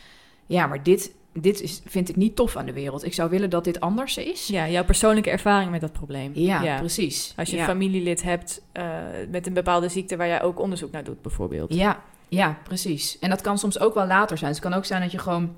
[0.47, 3.05] Ja, maar dit, dit is, vind ik niet tof aan de wereld.
[3.05, 4.47] Ik zou willen dat dit anders is.
[4.47, 6.31] ja, jouw persoonlijke ervaring met dat probleem.
[6.35, 7.33] Ja, precies.
[7.37, 7.63] Als je ja.
[7.63, 8.85] een familielid hebt eh,
[9.31, 11.75] met een bepaalde ziekte waar jij ook onderzoek naar doet, bijvoorbeeld.
[11.75, 13.19] Ja, ja, precies.
[13.19, 14.51] En dat kan soms ook wel later zijn.
[14.51, 15.55] Dus het kan ook zijn dat je gewoon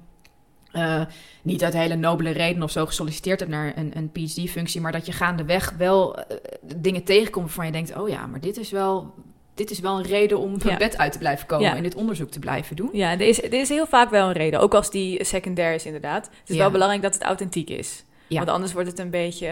[0.73, 1.03] eh,
[1.43, 5.07] niet uit hele nobele reden of zo gesolliciteerd hebt naar een, een PhD-functie, maar dat
[5.07, 6.37] je gaandeweg wel eh,
[6.77, 9.15] dingen tegenkomt waarvan je denkt: oh ja, maar dit is wel,
[9.59, 10.77] dit is wel een reden om van Ja.
[10.77, 11.77] bed uit te blijven komen Ja.
[11.77, 12.91] en dit onderzoek te blijven doen.
[12.93, 14.61] Ja, er is, er is heel vaak wel een reden.
[14.61, 16.25] Ook als die secundair is, inderdaad.
[16.25, 16.61] Het is Ja.
[16.61, 18.05] wel belangrijk dat het authentiek is.
[18.27, 18.37] Ja.
[18.39, 19.47] Want anders wordt het een beetje...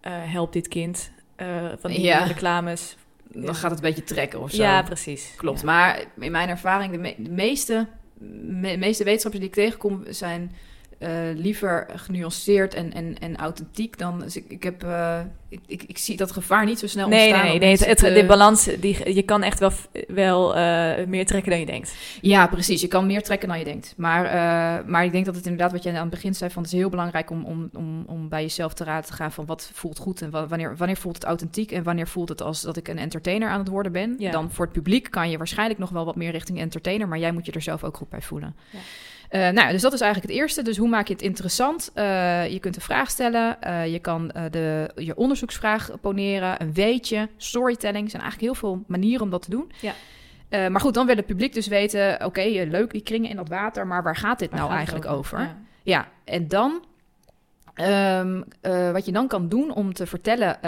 [0.00, 1.10] eh, help dit kind.
[1.36, 1.46] eh,
[1.78, 2.24] van die Ja.
[2.24, 2.96] reclames.
[3.32, 4.62] Dan gaat het een beetje trekken of zo.
[4.62, 5.32] Ja, precies.
[5.36, 5.62] Klopt.
[5.62, 7.86] Maar in mijn ervaring, de, me- de meeste,
[8.18, 10.52] me- meeste wetenschappers die ik tegenkom, zijn
[11.00, 14.20] eh, liever genuanceerd en, en, en authentiek dan.
[14.20, 17.18] Dus ik, ik, heb, eh, ik, ik, ik zie dat gevaar niet zo snel Nee,
[17.18, 17.46] nee, ontstaan.
[17.46, 17.54] nee.
[17.54, 19.72] om nee het, mensen het- te- de balans, die, je kan echt wel,
[20.08, 21.94] wel eh, meer trekken dan je denkt.
[22.20, 22.80] Ja, precies.
[22.80, 23.94] Je kan meer trekken dan je denkt.
[23.96, 24.24] Maar,
[24.86, 26.78] maar ik denk dat het inderdaad, wat jij aan het begin zei, van het is
[26.78, 29.98] heel belangrijk om, om, om, om bij jezelf te raden te gaan van wat voelt
[29.98, 32.88] goed en wa- wanneer, wanneer voelt het authentiek en wanneer voelt het als dat ik
[32.88, 34.14] een entertainer aan het worden ben.
[34.18, 34.30] Ja.
[34.30, 37.32] Dan voor het publiek kan je waarschijnlijk nog wel wat meer richting entertainer, maar jij
[37.32, 38.54] moet je er zelf ook goed bij voelen.
[38.70, 38.78] Ja.
[39.30, 40.62] Eh, nou, ja, dus dat is eigenlijk het eerste.
[40.62, 41.90] Dus hoe maak je het interessant?
[41.94, 43.62] Eh, je kunt een vraag stellen.
[43.62, 46.62] eh, je kan de, je onderzoeksvraag poneren.
[46.62, 47.28] Een weetje.
[47.36, 48.04] Storytelling.
[48.04, 49.72] Er zijn eigenlijk heel veel manieren om dat te doen.
[49.80, 49.92] Ja.
[50.68, 52.24] Maar goed, dan wil het publiek dus weten...
[52.24, 53.86] oké, leuk die kringen in dat water...
[53.86, 55.40] maar waar gaat dit Waar nou gaat eigenlijk over?
[55.40, 55.56] Ja.
[55.82, 56.84] Ja, en dan...
[57.74, 60.62] ehm, eh, wat je dan kan doen om te vertellen...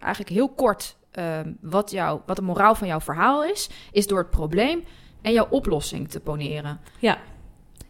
[0.00, 0.96] eigenlijk heel kort...
[1.10, 3.70] ehm, wat, jou, wat de moraal van jouw verhaal is...
[3.92, 4.84] is door het probleem
[5.22, 6.80] en jouw oplossing te poneren.
[6.98, 7.18] Ja.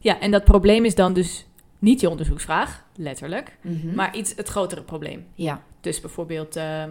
[0.01, 1.47] Ja, en dat probleem is dan dus
[1.79, 3.57] niet je onderzoeksvraag, letterlijk,
[3.95, 5.27] maar iets het grotere probleem.
[5.35, 6.91] Ja, Dus bijvoorbeeld ehm,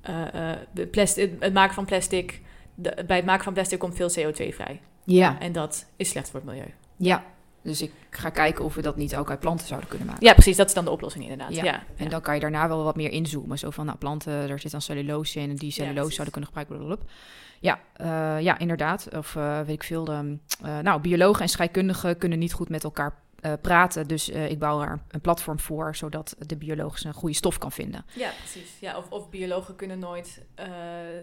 [0.00, 2.40] eh, eh, de plastic, het maken van plastic.
[2.74, 4.80] De, bij het maken van plastic komt veel CO2 vrij.
[5.04, 6.72] ja, En dat is slecht voor het milieu.
[6.96, 7.24] ja.
[7.64, 10.26] Dus ik ga kijken of we dat niet ook uit planten zouden kunnen maken.
[10.26, 10.56] Ja, precies.
[10.56, 11.54] Dat is dan de oplossing inderdaad.
[11.54, 11.64] Ja.
[11.64, 11.82] Ja.
[11.96, 13.58] En dan kan je daarna wel wat meer inzoomen.
[13.58, 16.76] Zo van, nou, planten, daar zit dan cellulose in en die cellulose zouden kunnen gebruiken.
[16.76, 17.12] blablabla.
[17.60, 19.08] Ja, eh, ja, inderdaad.
[19.16, 20.06] Of eh, weet ik veel.
[20.06, 23.22] ehm, eh, nou, biologen en scheikundigen kunnen niet goed met elkaar
[23.60, 24.08] praten.
[24.08, 28.04] Dus ik bouw er een platform voor, zodat de bioloog een goede stof kan vinden.
[28.14, 28.78] Ja, precies.
[28.80, 30.42] Ja, of, of biologen kunnen nooit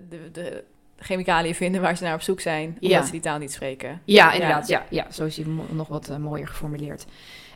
[0.09, 0.63] de, de
[1.01, 3.03] chemicaliën vinden waar ze naar op zoek zijn, omdat Ja.
[3.05, 4.01] ze die taal niet spreken.
[4.05, 4.67] Ja, inderdaad.
[4.67, 7.05] Ja, ja, zo is die nog wat eh, mooier geformuleerd.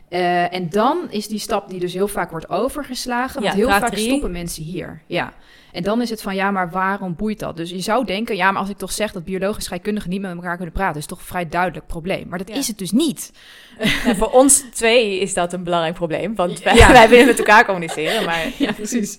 [0.08, 3.34] Eh, en dan is die stap die dus heel vaak wordt overgeslagen.
[3.42, 4.06] Want Ja, heel vaak drie.
[4.08, 5.02] stoppen mensen hier.
[5.06, 5.32] Ja.
[5.72, 7.56] En dan is het van, ja, maar waarom boeit dat?
[7.56, 10.20] Dus je zou denken, ja, maar als ik toch zeg dat biologen en scheikundigen niet
[10.20, 12.28] met elkaar kunnen praten, is toch een vrij duidelijk probleem.
[12.28, 12.54] Maar dat Ja.
[12.54, 13.32] is het dus niet.
[14.16, 18.24] Voor ons twee is dat een belangrijk probleem, want wij, wij willen met elkaar communiceren,
[18.24, 19.18] maar Ja, precies.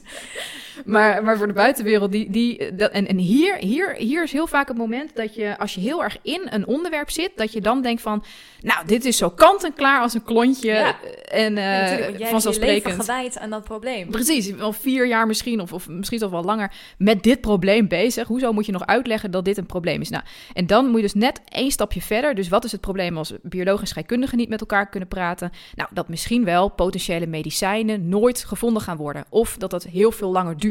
[0.85, 4.47] Maar, maar voor de buitenwereld, die, die, dat, en, en hier, hier, hier is heel
[4.47, 7.61] vaak het moment dat je, als je heel erg in een onderwerp zit, dat je
[7.61, 8.23] dan denkt van,
[8.61, 10.71] nou, dit is zo kant en klaar als een klontje.
[10.71, 10.95] Ja.
[11.23, 12.95] En want jij vanzelfsprekend.
[12.95, 14.09] gewijd aan dat probleem.
[14.09, 18.27] Precies, wel vier jaar misschien, of, of misschien toch wel langer, met dit probleem bezig.
[18.27, 20.09] Hoezo moet je nog uitleggen dat dit een probleem is?
[20.09, 20.23] Nou,
[20.53, 22.35] en dan moet je dus net één stapje verder.
[22.35, 25.51] Dus wat is het probleem als biologen en scheikundigen niet met elkaar kunnen praten?
[25.75, 29.25] Nou, dat misschien wel potentiële medicijnen nooit gevonden gaan worden.
[29.29, 30.66] Of dat dat heel veel langer duurt.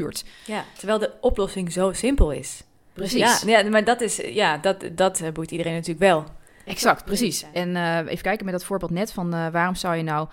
[0.47, 2.63] Ja, terwijl de oplossing zo simpel is.
[2.97, 3.43] Precies.
[3.43, 6.25] Ja, ja maar dat is, ja, dat, dat eh, boeit iedereen natuurlijk wel.
[6.65, 7.45] Exact, precies.
[7.53, 10.29] En eh, even kijken met dat voorbeeld net van eh, waarom zou je nou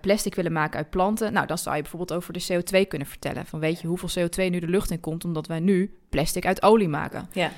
[0.00, 1.32] plastic willen maken uit planten?
[1.32, 3.46] Nou, dan zou je bijvoorbeeld over de CO2 kunnen vertellen.
[3.46, 6.62] Van weet je hoeveel CO2 nu de lucht in komt omdat wij nu plastic uit
[6.62, 7.28] olie maken?
[7.32, 7.50] Ja.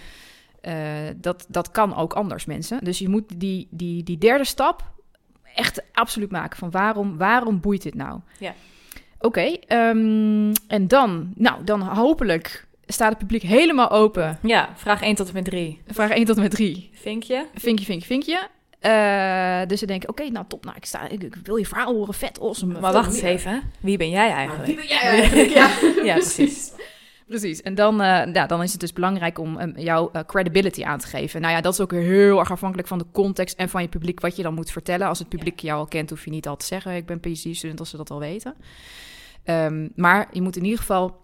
[1.17, 2.85] Dat, dat kan ook anders, mensen.
[2.85, 4.93] Dus je moet die, die, die derde stap
[5.55, 6.59] echt absoluut maken.
[6.59, 8.21] Van waarom, waarom boeit dit nou?
[8.39, 8.55] Ja.
[9.25, 14.39] Oké, ehm, en dan, nou, dan hopelijk staat het publiek helemaal open.
[14.43, 15.81] Ja, vraag 1 tot en met 3.
[15.87, 16.91] Vraag 1 tot en met 3.
[16.93, 17.47] Vinkje?
[17.55, 18.49] Vinkje, vinkje, vinkje.
[18.81, 21.95] Eh, dus ze denken, oké, nou top, nou, ik, sta, ik, ik wil je verhaal
[21.95, 22.81] horen, vet, awesome.
[22.81, 24.67] Maar wacht eens even, wie ben jij eigenlijk?
[24.67, 25.51] Wie ben jij eigenlijk?
[25.59, 25.69] Ja,
[26.05, 26.73] Ja, precies.
[27.27, 27.63] Precies.
[27.63, 30.99] En dan, eh, ja, dan is het dus belangrijk om um, jouw eh, credibility aan
[30.99, 31.41] te geven.
[31.41, 34.21] Nou ja, dat is ook heel erg afhankelijk van de context en van je publiek
[34.21, 35.07] wat je dan moet vertellen.
[35.07, 37.81] Als het publiek jou al kent, hoef je niet al te zeggen: ik ben PhD-student,
[37.81, 38.55] als ze dat al weten.
[39.45, 41.17] Um, maar je moet in ieder geval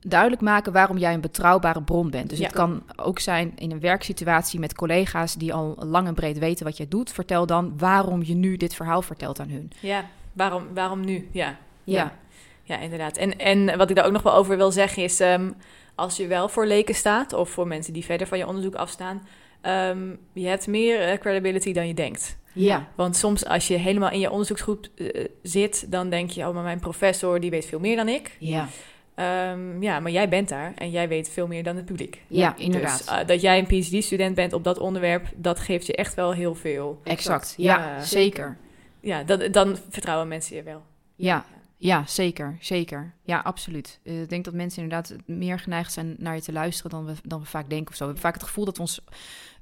[0.00, 2.28] duidelijk maken waarom jij een betrouwbare bron bent.
[2.30, 2.44] Dus Ja.
[2.44, 6.64] het kan ook zijn in een werksituatie met collega's die al lang en breed weten
[6.64, 7.12] wat jij doet.
[7.12, 9.70] Vertel dan waarom je nu dit verhaal vertelt aan hun.
[9.80, 11.28] Ja, waarom, waarom nu?
[11.32, 11.56] Ja.
[11.84, 12.18] Ja.
[12.62, 13.16] Ja, inderdaad.
[13.16, 15.20] En, en wat ik daar ook nog wel over wil zeggen is...
[15.20, 15.50] ehm,
[15.94, 17.32] als je wel voor leken staat...
[17.32, 19.26] of voor mensen die verder van je onderzoek afstaan...
[19.60, 22.38] ehm, je hebt meer eh, credibility dan je denkt.
[22.52, 22.88] Ja.
[22.94, 25.90] Want soms als je helemaal in je onderzoeksgroep eh, zit...
[25.90, 28.36] dan denk je, oh, maar mijn professor die weet veel meer dan ik.
[28.38, 28.68] Ja.
[29.14, 32.22] Ehm, ja, maar jij bent daar en jij weet veel meer dan het publiek.
[32.26, 32.98] Ja, inderdaad.
[32.98, 35.26] Dus dat jij een PhD-student bent op dat onderwerp...
[35.36, 37.00] dat geeft je echt wel heel veel.
[37.04, 37.54] Exact.
[37.56, 38.02] Ja, Ja.
[38.02, 38.56] zeker.
[39.00, 40.82] Ja, dat, dan vertrouwen mensen je wel.
[41.16, 41.59] Ja, ja,
[42.06, 43.14] zeker, zeker.
[43.22, 44.00] Ja, absoluut.
[44.02, 47.12] Eh, ik denk dat mensen inderdaad meer geneigd zijn naar je te luisteren dan we,
[47.22, 47.98] dan we vaak denken of zo.
[47.98, 49.00] We hebben vaak het gevoel dat we ons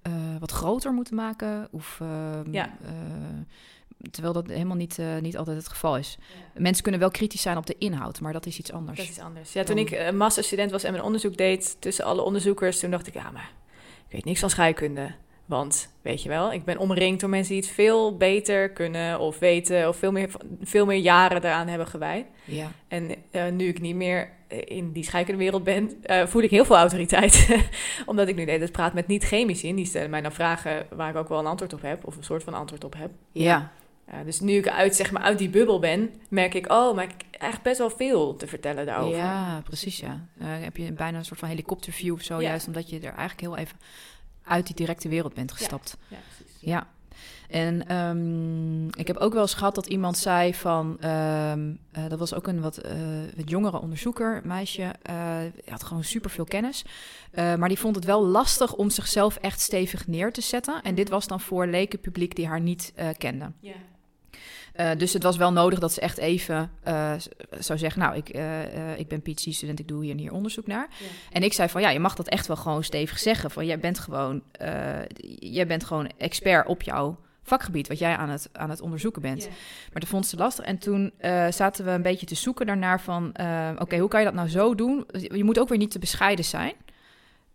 [0.02, 1.68] eh, wat groter moeten maken.
[1.70, 2.76] Of, ehm, Ja.
[2.84, 2.90] eh,
[4.10, 6.18] terwijl dat helemaal niet, niet altijd het geval is.
[6.54, 8.98] Mensen kunnen wel kritisch zijn op de inhoud, maar dat is iets anders.
[8.98, 9.52] Dat is anders.
[9.52, 12.90] Ja, toen Dan- ik uh, masterstudent was en mijn onderzoek deed tussen alle onderzoekers, toen
[12.90, 13.50] dacht ik, ja, maar
[14.06, 15.14] ik weet niks van scheikunde.
[15.48, 19.38] Want, weet je wel, ik ben omringd door mensen die het veel beter kunnen of
[19.38, 20.30] weten of veel meer,
[20.62, 22.26] veel meer jaren daaraan hebben gewijd.
[22.44, 26.64] Ja, En eh, nu ik niet meer in die scheikundewereld ben, eh, voel ik heel
[26.64, 27.48] veel autoriteit.
[28.06, 31.16] Omdat ik nu de praat met niet-chemici en die stellen mij dan vragen waar ik
[31.16, 33.10] ook wel een antwoord op heb, of een soort van antwoord op heb.
[33.32, 33.72] ja,
[34.08, 37.04] Uh, dus nu ik uit, zeg maar, uit die bubbel ben, merk ik, oh, maar
[37.04, 39.16] ik heb eigenlijk best wel veel te vertellen daarover.
[39.18, 40.26] ja precies ja.
[40.38, 42.48] Eh, heb je bijna een soort van helikopterview of zo, Ja.
[42.48, 43.76] juist omdat je er eigenlijk heel even
[44.48, 45.96] uit die directe wereld bent gestapt.
[46.08, 46.56] Ja, precies.
[46.60, 46.86] Ja.
[47.48, 50.96] En ehm, ik heb ook wel eens gehad dat iemand zei van...
[51.00, 52.92] ehm, eh, dat was ook een wat, eh,
[53.36, 54.94] wat jongere onderzoeker, meisje.
[55.02, 56.84] eh die had gewoon superveel kennis.
[57.34, 60.82] Maar die vond het wel lastig om zichzelf echt stevig neer te zetten.
[60.82, 63.52] En dit was dan voor leken publiek die haar niet kende.
[63.60, 63.72] Ja.
[64.78, 66.70] Eh, dus het was wel nodig dat ze echt even
[67.18, 67.26] z-
[67.58, 68.00] zou zeggen...
[68.00, 70.88] nou, ik, eh, ik ben PhD-student, ik doe hier en hier onderzoek naar.
[70.98, 71.06] Ja.
[71.32, 73.50] En ik zei van, ja, je mag dat echt wel gewoon stevig zeggen.
[73.50, 74.42] Van, jij bent gewoon,
[75.38, 77.88] jij bent gewoon expert op jouw vakgebied...
[77.88, 79.42] wat jij aan het, aan het onderzoeken bent.
[79.42, 79.48] Ja.
[79.92, 80.64] Maar dat vond ze lastig.
[80.64, 81.12] En toen
[81.50, 83.28] zaten we een beetje te zoeken daarnaar van...
[83.78, 85.06] oké, hoe kan je dat nou zo doen?
[85.12, 86.72] Je moet ook weer niet te bescheiden zijn.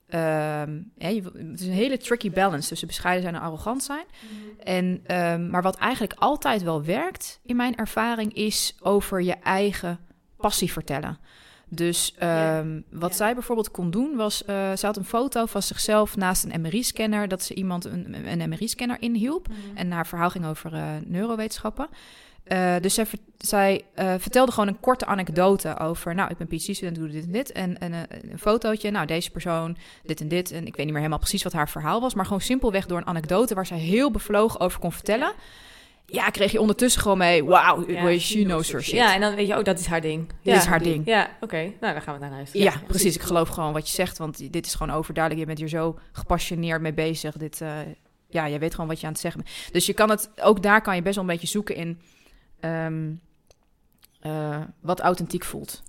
[0.07, 4.05] Ehm, ja, je, het is een hele tricky balance tussen bescheiden zijn en arrogant zijn.
[4.63, 9.99] En, ehm, maar wat eigenlijk altijd wel werkt, in mijn ervaring, is over je eigen
[10.37, 11.17] passie vertellen.
[11.69, 12.57] Dus Ja.
[12.59, 13.15] ehm, wat Ja.
[13.15, 17.27] zij bijvoorbeeld kon doen was, eh, ze had een foto van zichzelf naast een MRI-scanner,
[17.27, 19.47] dat ze iemand een, een MRI-scanner inhielp.
[19.73, 21.87] En haar verhaal ging over eh, neurowetenschappen.
[22.43, 23.05] Eh, dus zij,
[23.37, 26.15] zij eh, vertelde gewoon een korte anekdote over...
[26.15, 27.51] nou, ik ben PhD-student, doe dit en dit.
[27.51, 30.51] En, en eh, een fotootje, nou, deze persoon, dit en dit.
[30.51, 32.13] En ik weet niet meer helemaal precies wat haar verhaal was...
[32.13, 33.55] maar gewoon simpelweg door een anekdote...
[33.55, 35.31] waar zij heel bevlogen over kon vertellen...
[36.05, 37.43] ja, kreeg je ondertussen gewoon mee...
[37.45, 38.95] wauw, Ja, she knows her shit.
[38.95, 40.27] Ja, en dan weet je ook, dat is haar ding.
[40.27, 40.55] Dit Ja.
[40.55, 41.05] is haar ding.
[41.05, 41.71] Ja, oké.
[41.79, 42.49] Nou, dan gaan we naar huis.
[42.51, 43.15] Ja, precies.
[43.15, 45.47] Ik geloof gewoon wat je zegt, want dit is gewoon overduidelijk.
[45.47, 47.37] Je bent hier zo gepassioneerd mee bezig.
[47.37, 47.61] Dit,
[48.29, 49.73] ja, je weet gewoon wat je aan het zeggen bent.
[49.73, 51.99] Dus je kan het, ook daar kan je best wel een beetje zoeken in
[52.63, 53.11] ehm,
[54.19, 55.83] eh, wat authentiek voelt.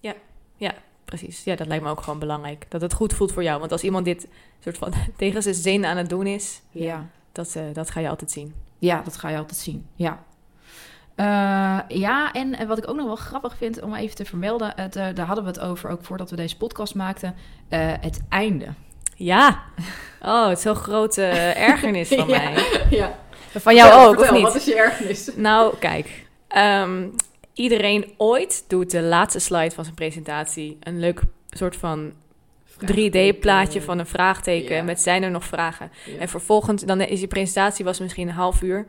[1.04, 1.44] Precies.
[1.44, 2.66] Ja, dat lijkt me ook gewoon belangrijk.
[2.68, 3.58] Dat het goed voelt voor jou.
[3.60, 4.28] Want als iemand dit
[4.60, 7.06] soort van tegen zijn zin aan het doen is, Ja.
[7.32, 8.54] dat, eh, dat ga je altijd zien.
[8.78, 9.86] ja, dat ga je altijd zien.
[9.94, 10.22] Ja.
[11.14, 14.92] Eh, ja, en wat ik ook nog wel grappig vind om even te vermelden, het,
[14.92, 17.34] daar hadden we het over ook voordat we deze podcast maakten,
[18.00, 18.66] het einde.
[19.16, 19.62] Ja.
[20.22, 21.22] Oh, het is zo'n grote
[21.70, 22.50] ergernis van Ja.
[22.50, 22.86] mij.
[22.90, 23.18] Ja.
[23.50, 24.42] Van jou ook, of niet?
[24.42, 25.30] Wat is je ergernis?
[25.36, 26.26] Nou, kijk.
[26.54, 27.08] Ehm,
[27.52, 32.12] iedereen ooit doet de laatste slide van zijn presentatie een leuk soort van
[32.86, 34.82] 3D-plaatje van een vraagteken Ja.
[34.82, 35.90] met zijn er nog vragen.
[36.06, 36.18] Ja.
[36.18, 38.86] En vervolgens, dan is je presentatie was misschien een half uur.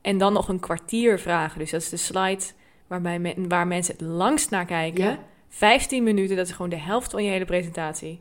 [0.00, 1.58] En dan nog een kwartier vragen.
[1.58, 2.42] Dus dat is de slide
[2.86, 5.04] waarbij men- waar mensen het langst naar kijken.
[5.04, 5.18] Ja.
[5.48, 8.20] 15 minuten, dat is gewoon de helft van je hele presentatie.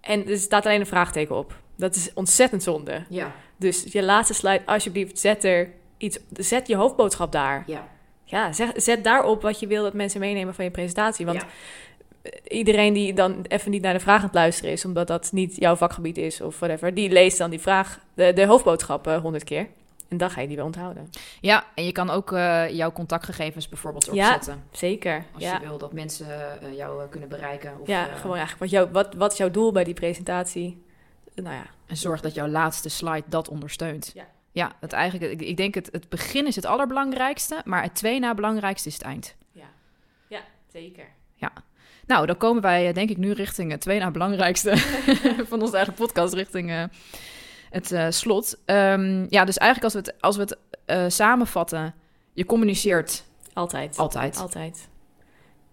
[0.00, 1.60] En er staat alleen een vraagteken op.
[1.76, 3.04] Dat is ontzettend zonde.
[3.08, 3.34] Ja.
[3.56, 6.18] Dus je laatste slide, alsjeblieft, zet er iets.
[6.32, 7.62] Zet je hoofdboodschap daar.
[7.66, 7.88] Ja.
[8.24, 11.26] Ja, zeg, zet daarop wat je wil dat mensen meenemen van je presentatie.
[11.26, 12.30] Want Ja.
[12.48, 15.56] iedereen die dan even niet naar de vraag aan het luisteren is, omdat dat niet
[15.56, 19.68] jouw vakgebied is of whatever, die leest dan die vraag, de, de hoofdboodschap honderd keer.
[20.08, 21.10] En dan ga je die weer onthouden.
[21.40, 24.26] Ja, en je kan ook eh, jouw contactgegevens bijvoorbeeld Ja.
[24.34, 24.64] opzetten.
[24.70, 25.24] Zeker.
[25.34, 26.26] Als ja, je wil dat mensen
[26.62, 27.72] eh, jou eh, kunnen bereiken.
[27.80, 30.82] Of, ja eh, gewoon eigenlijk wat, jou, wat, wat is jouw doel bij die presentatie?
[31.34, 34.10] Nou ja, En zorg dat jouw laatste slide dat ondersteunt.
[34.14, 34.26] Ja.
[34.54, 38.18] Ja, het eigenlijk, ik, ik denk het, het begin is het allerbelangrijkste, maar het twee
[38.18, 39.36] na belangrijkste is het eind.
[40.68, 41.06] zeker.
[42.06, 44.76] Nou, dan komen wij eh, denk ik nu richting het twee na belangrijkste
[45.50, 46.84] van onze eigen podcast, richting eh,
[47.70, 48.58] het eh, slot.
[48.64, 51.94] Ehm, ja, dus eigenlijk als we het, als we het samenvatten,
[52.32, 53.96] je communiceert Altijd.
[53.96, 54.36] altijd.
[54.36, 54.88] Altijd.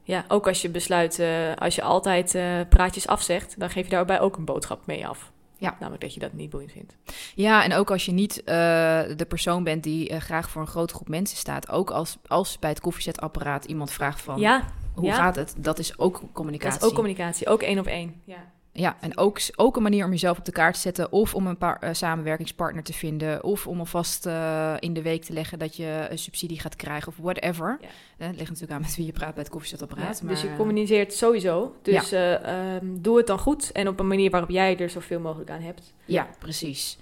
[0.03, 1.21] Ja, ook als je besluit,
[1.57, 2.37] als je altijd
[2.69, 5.30] praatjes afzegt, dan geef je daarbij ook een boodschap mee af.
[5.61, 5.75] Ja.
[5.79, 6.95] Namelijk dat je dat niet boeiend vindt.
[7.35, 8.45] Ja, en ook als je niet eh,
[9.15, 11.69] de persoon bent die eh, graag voor een grote groep mensen staat.
[11.69, 15.15] Ook als, als bij het koffiezetapparaat iemand vraagt van ja, hoe ja.
[15.15, 16.73] gaat het, dat is ook communicatie.
[16.73, 17.47] dat is ook communicatie.
[17.47, 18.21] Ook één op één.
[18.25, 18.51] Ja.
[18.73, 21.11] Ja, en ook, ook een manier om jezelf op de kaart te zetten.
[21.11, 23.43] Of om een paar, eh, samenwerkingspartner te vinden.
[23.43, 27.07] Of om alvast eh, in de week te leggen dat je een subsidie gaat krijgen
[27.07, 27.77] of whatever.
[27.81, 27.87] Ja.
[28.21, 30.19] Eh, het ligt natuurlijk aan met wie je praat bij het koffiezetapparaat.
[30.21, 31.75] Ja, dus je communiceert sowieso.
[31.81, 35.19] Dus eh, ehm, doe het dan goed en op een manier waarop jij er zoveel
[35.19, 35.93] mogelijk aan hebt.
[36.05, 36.97] Ja, precies.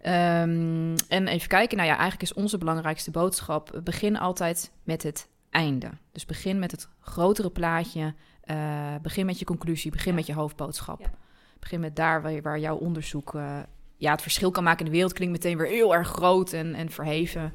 [0.00, 5.28] Ehm, en even kijken, nou ja, eigenlijk is onze belangrijkste boodschap: begin altijd met het
[5.50, 5.90] einde.
[6.12, 8.14] Dus begin met het grotere plaatje.
[8.50, 10.16] Eh, begin met je conclusie, begin Ja.
[10.16, 11.00] met je hoofdboodschap.
[11.00, 11.10] Ja.
[11.58, 13.58] Begin met daar waar, jouw onderzoek eh,
[13.96, 15.12] ja, het verschil kan maken in de wereld.
[15.12, 17.52] Klinkt meteen weer heel erg groot en, en verheven.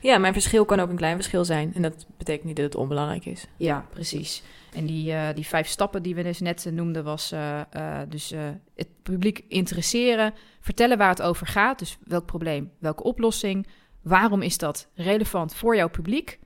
[0.00, 1.74] Ja, mijn verschil kan ook een klein verschil zijn.
[1.74, 3.46] En dat betekent niet dat het onbelangrijk is.
[3.56, 4.42] Ja, precies.
[4.74, 7.34] En die, eh, die vijf stappen die we dus net noemden, was
[8.08, 8.34] dus
[8.74, 11.78] het publiek interesseren, vertellen waar het over gaat.
[11.78, 13.66] Dus welk probleem, welke oplossing,
[14.02, 16.38] waarom is dat relevant voor jouw publiek?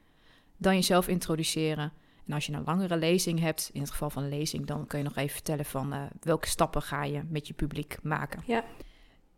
[0.57, 1.93] Dan jezelf introduceren.
[2.27, 4.99] En als je een langere lezing hebt, in het geval van een lezing, dan kun
[4.99, 8.43] je nog even vertellen van eh, welke stappen ga je met je publiek maken.
[8.47, 8.65] Ja.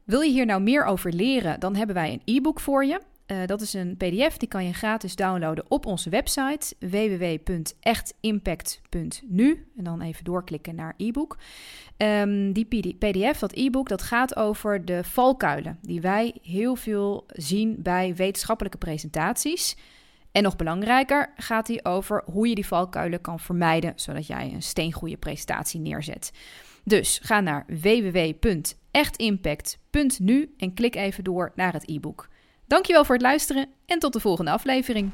[0.05, 3.01] Wil je hier nou meer over leren, dan hebben wij een e-book voor je.
[3.26, 9.66] Eh, dat is een PDF, die kan je gratis downloaden op onze website www.echtimpact.nu.
[9.76, 11.37] En dan even doorklikken naar e-book.
[11.97, 17.24] Ehm, die PD PDF, dat e-book, dat gaat over de valkuilen die wij heel veel
[17.28, 19.76] zien bij wetenschappelijke presentaties.
[20.37, 24.62] En nog belangrijker gaat die over hoe je die valkuilen kan vermijden, zodat jij een
[24.62, 26.32] steengoede presentatie neerzet.
[26.84, 32.28] Dus ga naar www.echtimpact.nu en klik even door naar het e-book.
[32.66, 35.11] Dankjewel voor het luisteren en tot de volgende aflevering.